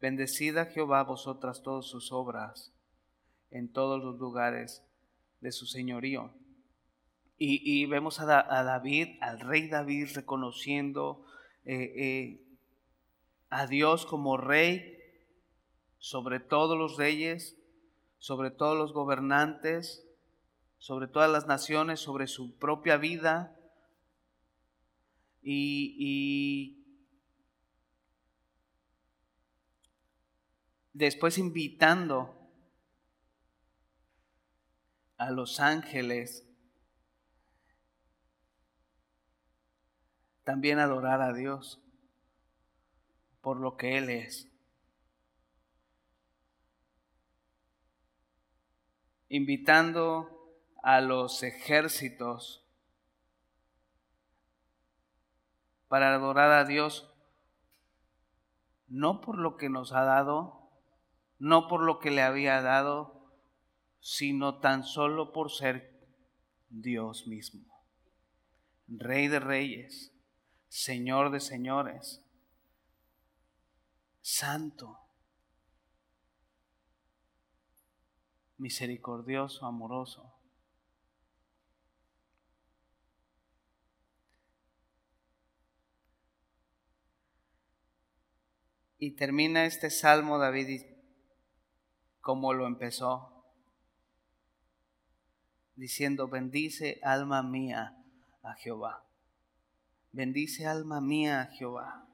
Bendecida 0.00 0.66
Jehová 0.66 1.02
vosotras 1.04 1.62
todas 1.62 1.86
sus 1.86 2.12
obras 2.12 2.72
en 3.50 3.72
todos 3.72 4.02
los 4.02 4.18
lugares 4.18 4.82
de 5.40 5.52
su 5.52 5.66
señorío. 5.66 6.32
Y, 7.36 7.84
vemos 7.86 8.20
a, 8.20 8.24
David, 8.24 9.18
al 9.20 9.40
rey 9.40 9.68
David, 9.68 10.08
reconociendo 10.14 11.26
eh, 11.64 11.92
eh, 11.96 12.40
a 13.50 13.66
Dios 13.66 14.06
como 14.06 14.36
rey 14.36 14.98
sobre 15.98 16.40
todos 16.40 16.78
los 16.78 16.96
reyes, 16.96 17.58
sobre 18.18 18.50
todos 18.50 18.78
los 18.78 18.92
gobernantes, 18.92 20.06
sobre 20.84 21.08
todas 21.08 21.30
las 21.30 21.46
naciones, 21.46 21.98
sobre 21.98 22.26
su 22.26 22.58
propia 22.58 22.98
vida. 22.98 23.58
y 25.46 26.82
después 30.92 31.38
invitando 31.38 32.34
a 35.16 35.30
los 35.30 35.60
ángeles 35.60 36.46
también 40.44 40.78
a 40.78 40.84
adorar 40.84 41.22
a 41.22 41.32
Dios 41.32 41.82
por 43.40 43.58
lo 43.58 43.76
que 43.78 43.96
Él 43.96 44.10
es. 44.10 44.48
Invitando 49.28 50.33
a 50.84 51.00
los 51.00 51.42
ejércitos 51.42 52.62
para 55.88 56.14
adorar 56.14 56.50
a 56.50 56.66
Dios, 56.66 57.10
no 58.88 59.22
por 59.22 59.38
lo 59.38 59.56
que 59.56 59.70
nos 59.70 59.92
ha 59.92 60.02
dado, 60.04 60.68
no 61.38 61.68
por 61.68 61.80
lo 61.80 62.00
que 62.00 62.10
le 62.10 62.20
había 62.20 62.60
dado, 62.60 63.32
sino 64.00 64.58
tan 64.58 64.84
solo 64.84 65.32
por 65.32 65.50
ser 65.50 65.98
Dios 66.68 67.26
mismo. 67.26 67.82
Rey 68.86 69.28
de 69.28 69.40
reyes, 69.40 70.12
Señor 70.68 71.30
de 71.30 71.40
señores, 71.40 72.22
Santo, 74.20 74.98
misericordioso, 78.58 79.64
amoroso. 79.64 80.33
Y 89.04 89.10
termina 89.10 89.66
este 89.66 89.90
salmo 89.90 90.38
David 90.38 90.80
como 92.22 92.54
lo 92.54 92.66
empezó, 92.66 93.44
diciendo, 95.76 96.26
bendice 96.26 97.00
alma 97.02 97.42
mía 97.42 98.02
a 98.42 98.54
Jehová. 98.54 99.04
Bendice 100.12 100.66
alma 100.66 101.02
mía 101.02 101.42
a 101.42 101.46
Jehová. 101.48 102.08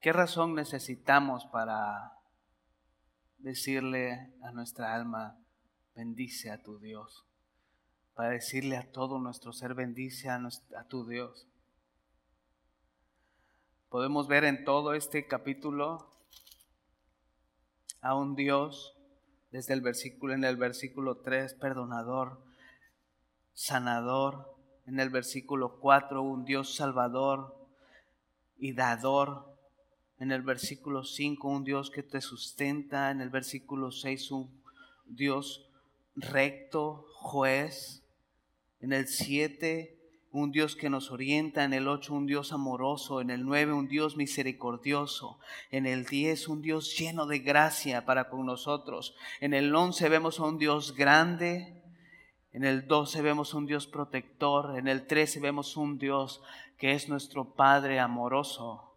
¿Qué 0.00 0.12
razón 0.12 0.54
necesitamos 0.54 1.44
para 1.46 2.12
decirle 3.38 4.32
a 4.44 4.52
nuestra 4.52 4.94
alma, 4.94 5.36
bendice 5.96 6.52
a 6.52 6.62
tu 6.62 6.78
Dios? 6.78 7.27
Para 8.18 8.30
decirle 8.30 8.76
a 8.76 8.90
todo 8.90 9.20
nuestro 9.20 9.52
ser, 9.52 9.74
bendice 9.74 10.28
a, 10.28 10.42
a 10.76 10.84
tu 10.88 11.06
Dios. 11.06 11.46
Podemos 13.90 14.26
ver 14.26 14.42
en 14.42 14.64
todo 14.64 14.92
este 14.94 15.28
capítulo 15.28 16.10
a 18.00 18.16
un 18.16 18.34
Dios 18.34 18.96
desde 19.52 19.74
el 19.74 19.82
versículo 19.82 20.34
en 20.34 20.42
el 20.42 20.56
versículo 20.56 21.18
3 21.18 21.54
perdonador, 21.54 22.42
sanador, 23.52 24.52
en 24.86 24.98
el 24.98 25.10
versículo 25.10 25.78
4 25.78 26.20
un 26.20 26.44
Dios 26.44 26.74
salvador 26.74 27.68
y 28.56 28.72
dador, 28.72 29.56
en 30.18 30.32
el 30.32 30.42
versículo 30.42 31.04
5 31.04 31.46
un 31.46 31.62
Dios 31.62 31.88
que 31.92 32.02
te 32.02 32.20
sustenta, 32.20 33.12
en 33.12 33.20
el 33.20 33.30
versículo 33.30 33.92
6 33.92 34.32
un 34.32 34.60
Dios 35.06 35.70
recto, 36.16 37.06
juez, 37.14 38.02
en 38.80 38.92
el 38.92 39.08
7 39.08 39.98
un 40.30 40.52
Dios 40.52 40.76
que 40.76 40.90
nos 40.90 41.10
orienta, 41.10 41.64
en 41.64 41.72
el 41.72 41.88
8 41.88 42.14
un 42.14 42.26
Dios 42.26 42.52
amoroso, 42.52 43.20
en 43.20 43.30
el 43.30 43.44
9 43.44 43.72
un 43.72 43.88
Dios 43.88 44.16
misericordioso, 44.16 45.38
en 45.70 45.86
el 45.86 46.04
10 46.04 46.48
un 46.48 46.62
Dios 46.62 46.96
lleno 46.96 47.26
de 47.26 47.38
gracia 47.38 48.04
para 48.04 48.28
con 48.28 48.44
nosotros, 48.44 49.16
en 49.40 49.54
el 49.54 49.74
11 49.74 50.08
vemos 50.08 50.38
a 50.38 50.44
un 50.44 50.58
Dios 50.58 50.94
grande, 50.94 51.82
en 52.52 52.64
el 52.64 52.86
12 52.86 53.22
vemos 53.22 53.54
un 53.54 53.66
Dios 53.66 53.86
protector, 53.86 54.78
en 54.78 54.88
el 54.88 55.06
13 55.06 55.40
vemos 55.40 55.76
un 55.76 55.98
Dios 55.98 56.42
que 56.76 56.92
es 56.92 57.08
nuestro 57.08 57.54
Padre 57.54 57.98
amoroso, 57.98 58.94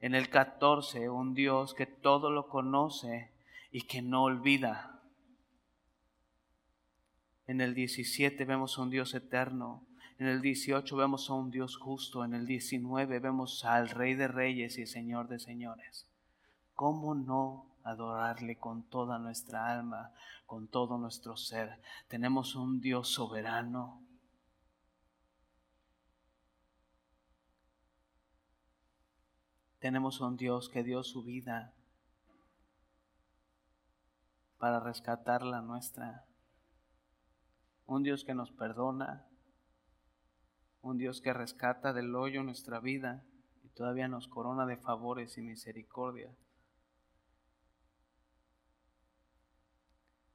en 0.00 0.14
el 0.14 0.28
14 0.28 1.08
un 1.08 1.34
Dios 1.34 1.74
que 1.74 1.86
todo 1.86 2.30
lo 2.30 2.48
conoce 2.48 3.30
y 3.72 3.82
que 3.82 4.02
no 4.02 4.24
olvida. 4.24 4.97
En 7.48 7.62
el 7.62 7.74
17 7.74 8.44
vemos 8.44 8.76
un 8.76 8.90
Dios 8.90 9.14
eterno. 9.14 9.82
En 10.18 10.26
el 10.26 10.42
18 10.42 10.94
vemos 10.96 11.30
a 11.30 11.32
un 11.32 11.50
Dios 11.50 11.78
justo, 11.78 12.22
en 12.22 12.34
el 12.34 12.44
19 12.44 13.20
vemos 13.20 13.64
al 13.64 13.88
Rey 13.88 14.14
de 14.14 14.28
Reyes 14.28 14.76
y 14.76 14.84
Señor 14.84 15.28
de 15.28 15.38
Señores. 15.38 16.06
¿Cómo 16.74 17.14
no 17.14 17.64
adorarle 17.84 18.58
con 18.58 18.82
toda 18.82 19.18
nuestra 19.18 19.72
alma, 19.72 20.12
con 20.44 20.68
todo 20.68 20.98
nuestro 20.98 21.38
ser? 21.38 21.80
Tenemos 22.08 22.54
un 22.54 22.82
Dios 22.82 23.08
soberano. 23.08 24.02
Tenemos 29.78 30.20
un 30.20 30.36
Dios 30.36 30.68
que 30.68 30.84
dio 30.84 31.02
su 31.02 31.22
vida 31.22 31.72
para 34.58 34.80
rescatar 34.80 35.44
la 35.44 35.62
nuestra. 35.62 36.27
Un 37.88 38.02
Dios 38.02 38.22
que 38.22 38.34
nos 38.34 38.52
perdona, 38.52 39.26
un 40.82 40.98
Dios 40.98 41.22
que 41.22 41.32
rescata 41.32 41.94
del 41.94 42.14
hoyo 42.14 42.42
nuestra 42.42 42.80
vida 42.80 43.24
y 43.64 43.68
todavía 43.70 44.08
nos 44.08 44.28
corona 44.28 44.66
de 44.66 44.76
favores 44.76 45.38
y 45.38 45.40
misericordia. 45.40 46.30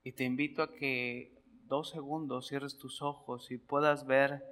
Y 0.04 0.14
te 0.14 0.24
invito 0.24 0.64
a 0.64 0.74
que 0.74 1.44
dos 1.66 1.92
segundos 1.92 2.48
cierres 2.48 2.80
tus 2.80 3.04
ojos 3.04 3.52
y 3.52 3.60
puedas 3.60 4.08
ver 4.08 4.44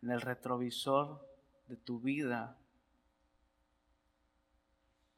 en 0.00 0.10
el 0.10 0.22
retrovisor 0.22 1.20
de 1.68 1.76
tu 1.76 2.00
vida 2.00 2.58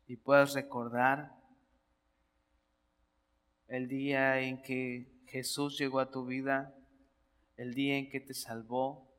y 0.09 0.17
puedas 0.17 0.55
recordar 0.55 1.41
el 3.69 3.87
día 3.87 4.41
en 4.41 4.61
que 4.61 5.23
Jesús 5.29 5.79
llegó 5.79 6.01
a 6.01 6.11
tu 6.11 6.27
vida, 6.27 6.75
el 7.57 7.75
día 7.75 7.97
en 7.97 8.11
que 8.11 8.21
te 8.21 8.35
salvó, 8.35 9.13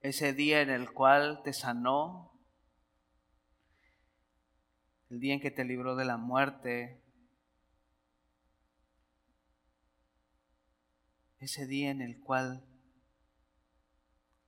ese 0.00 0.32
día 0.32 0.60
en 0.60 0.70
el 0.70 0.92
cual 0.92 1.42
te 1.42 1.52
sanó, 1.52 2.32
el 5.10 5.20
día 5.20 5.34
en 5.34 5.40
que 5.40 5.50
te 5.50 5.64
libró 5.64 5.96
de 5.96 6.04
la 6.04 6.16
muerte, 6.16 7.02
ese 11.38 11.66
día 11.66 11.90
en 11.90 12.02
el 12.02 12.20
cual 12.20 12.64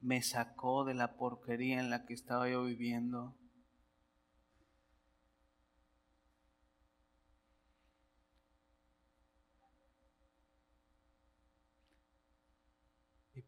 me 0.01 0.23
sacó 0.23 0.85
de 0.85 0.95
la 0.95 1.17
porquería 1.17 1.79
en 1.79 1.91
la 1.91 2.07
que 2.07 2.15
estaba 2.15 2.49
yo 2.49 2.65
viviendo. 2.65 3.40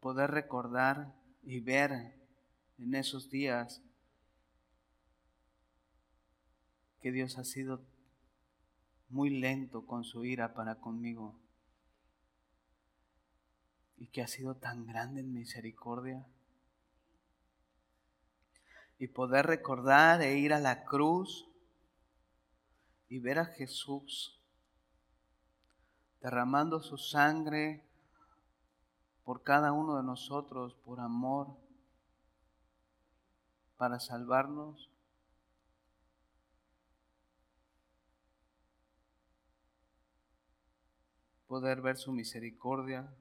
poder 0.03 0.31
recordar 0.31 1.15
y 1.43 1.61
ver 1.61 2.13
en 2.77 2.93
esos 2.93 3.29
días 3.29 3.81
que 6.99 7.13
Dios 7.13 7.37
ha 7.37 7.45
sido 7.45 7.79
muy 9.07 9.29
lento 9.29 9.87
con 9.87 10.03
su 10.03 10.25
ira 10.25 10.53
para 10.53 10.75
conmigo 10.75 11.39
y 13.97 14.07
que 14.07 14.21
ha 14.21 14.27
sido 14.27 14.55
tan 14.55 14.85
grande 14.85 15.21
en 15.21 15.33
misericordia. 15.33 16.25
Y 18.99 19.07
poder 19.07 19.45
recordar 19.45 20.21
e 20.21 20.37
ir 20.37 20.51
a 20.51 20.59
la 20.59 20.83
cruz 20.83 21.47
y 23.07 23.19
ver 23.19 23.39
a 23.39 23.45
Jesús 23.45 24.37
derramando 26.21 26.81
su 26.81 26.97
sangre 26.97 27.85
por 29.23 29.43
cada 29.43 29.71
uno 29.71 29.97
de 29.97 30.03
nosotros, 30.03 30.75
por 30.85 30.99
amor, 30.99 31.55
para 33.77 33.99
salvarnos. 33.99 34.89
Poder 41.47 41.81
ver 41.81 41.97
su 41.97 42.11
misericordia 42.11 43.13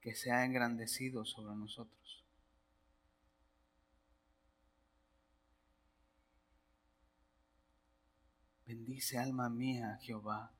que 0.00 0.14
se 0.14 0.32
ha 0.32 0.44
engrandecido 0.44 1.24
sobre 1.24 1.54
nosotros. 1.54 2.24
Bendice 8.66 9.18
alma 9.18 9.48
mía 9.48 9.98
Jehová 10.02 10.55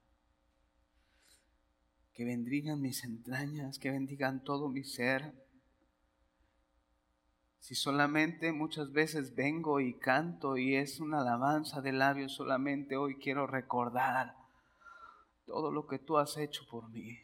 que 2.16 2.24
bendigan 2.24 2.80
mis 2.80 3.04
entrañas, 3.04 3.78
que 3.78 3.90
bendigan 3.90 4.42
todo 4.42 4.70
mi 4.70 4.84
ser. 4.84 5.34
Si 7.60 7.74
solamente 7.74 8.52
muchas 8.52 8.90
veces 8.90 9.34
vengo 9.34 9.80
y 9.80 9.98
canto 9.98 10.56
y 10.56 10.76
es 10.76 10.98
una 10.98 11.20
alabanza 11.20 11.82
de 11.82 11.92
labios, 11.92 12.32
solamente 12.32 12.96
hoy 12.96 13.16
quiero 13.16 13.46
recordar 13.46 14.34
todo 15.44 15.70
lo 15.70 15.86
que 15.86 15.98
tú 15.98 16.16
has 16.16 16.38
hecho 16.38 16.66
por 16.70 16.88
mí. 16.88 17.18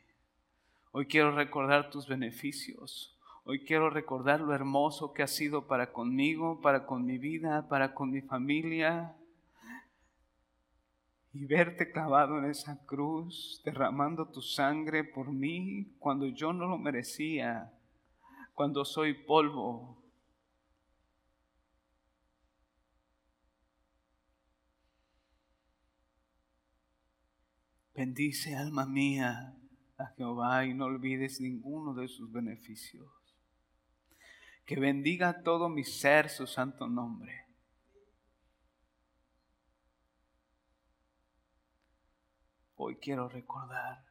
Hoy 0.90 1.06
quiero 1.06 1.34
recordar 1.34 1.88
tus 1.88 2.06
beneficios. 2.06 3.16
Hoy 3.44 3.64
quiero 3.64 3.88
recordar 3.88 4.40
lo 4.40 4.54
hermoso 4.54 5.14
que 5.14 5.22
has 5.22 5.30
sido 5.30 5.66
para 5.66 5.90
conmigo, 5.94 6.60
para 6.60 6.84
con 6.84 7.06
mi 7.06 7.16
vida, 7.16 7.66
para 7.66 7.94
con 7.94 8.10
mi 8.10 8.20
familia 8.20 9.16
y 11.34 11.46
verte 11.46 11.90
clavado 11.90 12.38
en 12.38 12.50
esa 12.50 12.84
cruz, 12.84 13.62
derramando 13.64 14.28
tu 14.28 14.42
sangre 14.42 15.02
por 15.02 15.32
mí 15.32 15.96
cuando 15.98 16.26
yo 16.26 16.52
no 16.52 16.66
lo 16.66 16.76
merecía, 16.76 17.72
cuando 18.54 18.84
soy 18.84 19.14
polvo. 19.14 19.98
Bendice 27.94 28.54
alma 28.54 28.84
mía 28.84 29.54
a 29.96 30.06
Jehová 30.16 30.66
y 30.66 30.74
no 30.74 30.86
olvides 30.86 31.40
ninguno 31.40 31.94
de 31.94 32.08
sus 32.08 32.30
beneficios. 32.30 33.10
Que 34.66 34.78
bendiga 34.78 35.42
todo 35.42 35.68
mi 35.68 35.84
ser 35.84 36.28
su 36.28 36.46
santo 36.46 36.88
nombre. 36.88 37.51
Hoy 42.82 42.96
quiero 42.96 43.28
recordar 43.28 44.04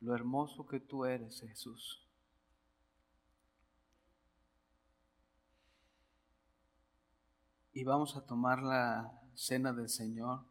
lo 0.00 0.14
hermoso 0.14 0.66
que 0.68 0.78
tú 0.78 1.04
eres, 1.04 1.40
Jesús. 1.40 2.06
Y 7.72 7.82
vamos 7.82 8.16
a 8.16 8.24
tomar 8.24 8.62
la 8.62 9.20
cena 9.34 9.72
del 9.72 9.88
Señor. 9.88 10.44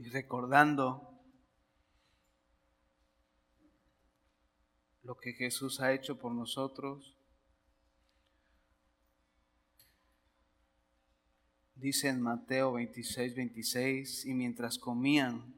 Y 0.00 0.08
recordando 0.08 1.12
lo 5.02 5.18
que 5.18 5.34
Jesús 5.34 5.78
ha 5.82 5.92
hecho 5.92 6.18
por 6.18 6.32
nosotros. 6.32 7.18
Dice 11.74 12.08
en 12.08 12.22
Mateo 12.22 12.72
26, 12.72 13.34
26, 13.34 14.24
y 14.24 14.32
mientras 14.32 14.78
comían, 14.78 15.54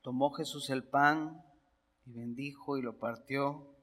tomó 0.00 0.30
Jesús 0.30 0.70
el 0.70 0.84
pan 0.84 1.44
y 2.06 2.12
bendijo 2.12 2.78
y 2.78 2.82
lo 2.82 2.98
partió 2.98 3.77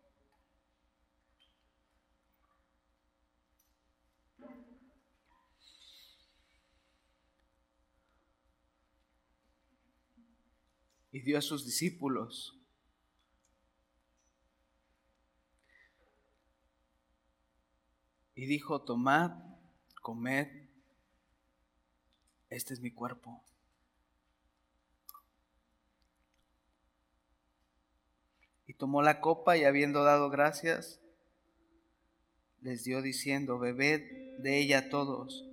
y 11.15 11.21
dio 11.21 11.37
a 11.37 11.41
sus 11.41 11.63
discípulos. 11.63 12.59
Y 18.35 18.45
dijo, 18.47 18.81
tomad, 18.81 19.31
comed, 20.01 20.49
este 22.49 22.73
es 22.73 22.81
mi 22.81 22.91
cuerpo. 22.91 23.41
Y 28.67 28.73
tomó 28.73 29.01
la 29.01 29.21
copa 29.21 29.55
y 29.55 29.63
habiendo 29.63 30.03
dado 30.03 30.29
gracias, 30.29 30.99
les 32.59 32.83
dio 32.83 33.01
diciendo, 33.01 33.57
bebed 33.57 34.37
de 34.39 34.59
ella 34.59 34.89
todos 34.89 35.45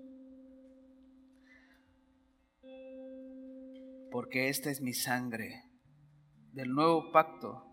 porque 4.12 4.50
esta 4.50 4.70
es 4.70 4.82
mi 4.82 4.92
sangre 4.92 5.64
del 6.52 6.68
nuevo 6.68 7.10
pacto. 7.12 7.66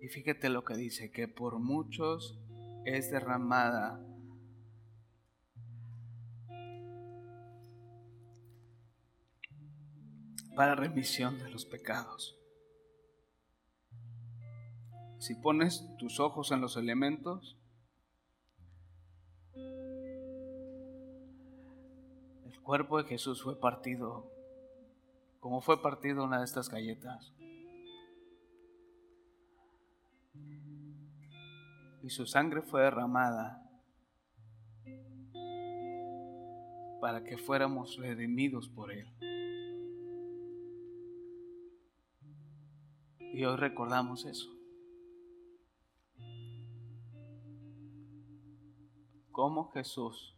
Y 0.00 0.08
fíjate 0.08 0.48
lo 0.48 0.64
que 0.64 0.74
dice, 0.74 1.12
que 1.12 1.28
por 1.28 1.58
muchos 1.58 2.40
es 2.86 3.10
derramada 3.10 4.02
para 10.56 10.74
remisión 10.74 11.38
de 11.38 11.50
los 11.50 11.66
pecados. 11.66 12.38
Si 15.18 15.34
pones 15.34 15.86
tus 15.98 16.20
ojos 16.20 16.52
en 16.52 16.62
los 16.62 16.78
elementos, 16.78 17.59
cuerpo 22.58 23.02
de 23.02 23.08
Jesús 23.08 23.42
fue 23.42 23.58
partido, 23.58 24.30
como 25.38 25.60
fue 25.60 25.80
partido 25.80 26.24
una 26.24 26.38
de 26.38 26.44
estas 26.44 26.68
galletas. 26.68 27.32
Y 32.02 32.08
su 32.08 32.26
sangre 32.26 32.62
fue 32.62 32.82
derramada 32.82 33.62
para 37.00 37.22
que 37.24 37.36
fuéramos 37.38 37.96
redimidos 37.96 38.68
por 38.68 38.92
Él. 38.92 39.06
Y 43.32 43.44
hoy 43.44 43.56
recordamos 43.56 44.24
eso. 44.24 44.50
Como 49.30 49.70
Jesús 49.70 50.36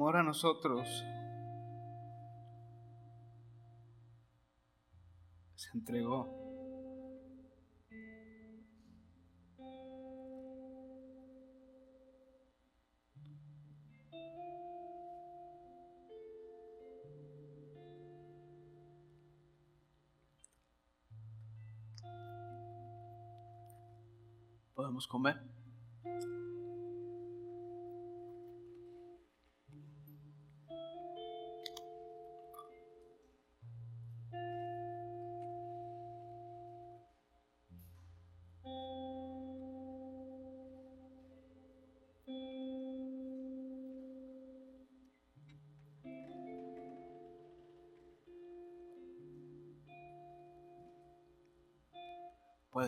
amor 0.00 0.16
a 0.16 0.22
nosotros, 0.22 1.04
Se 5.56 5.68
entregó. 5.74 6.26
¿Podemos 24.74 25.06
comer? 25.06 25.49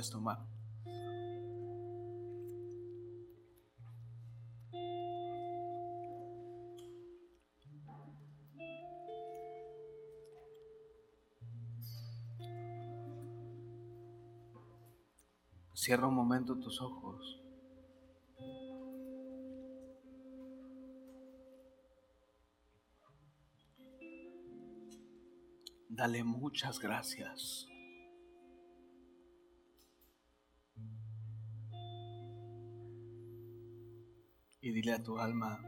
Tomar. 0.01 0.39
Cierra 15.75 16.07
un 16.07 16.15
momento 16.15 16.59
tus 16.59 16.81
ojos. 16.81 17.39
Dale 25.89 26.25
muchas 26.25 26.79
gracias. 26.79 27.72
Dile 34.73 34.95
a 34.95 35.03
tu 35.03 35.19
alma, 35.19 35.61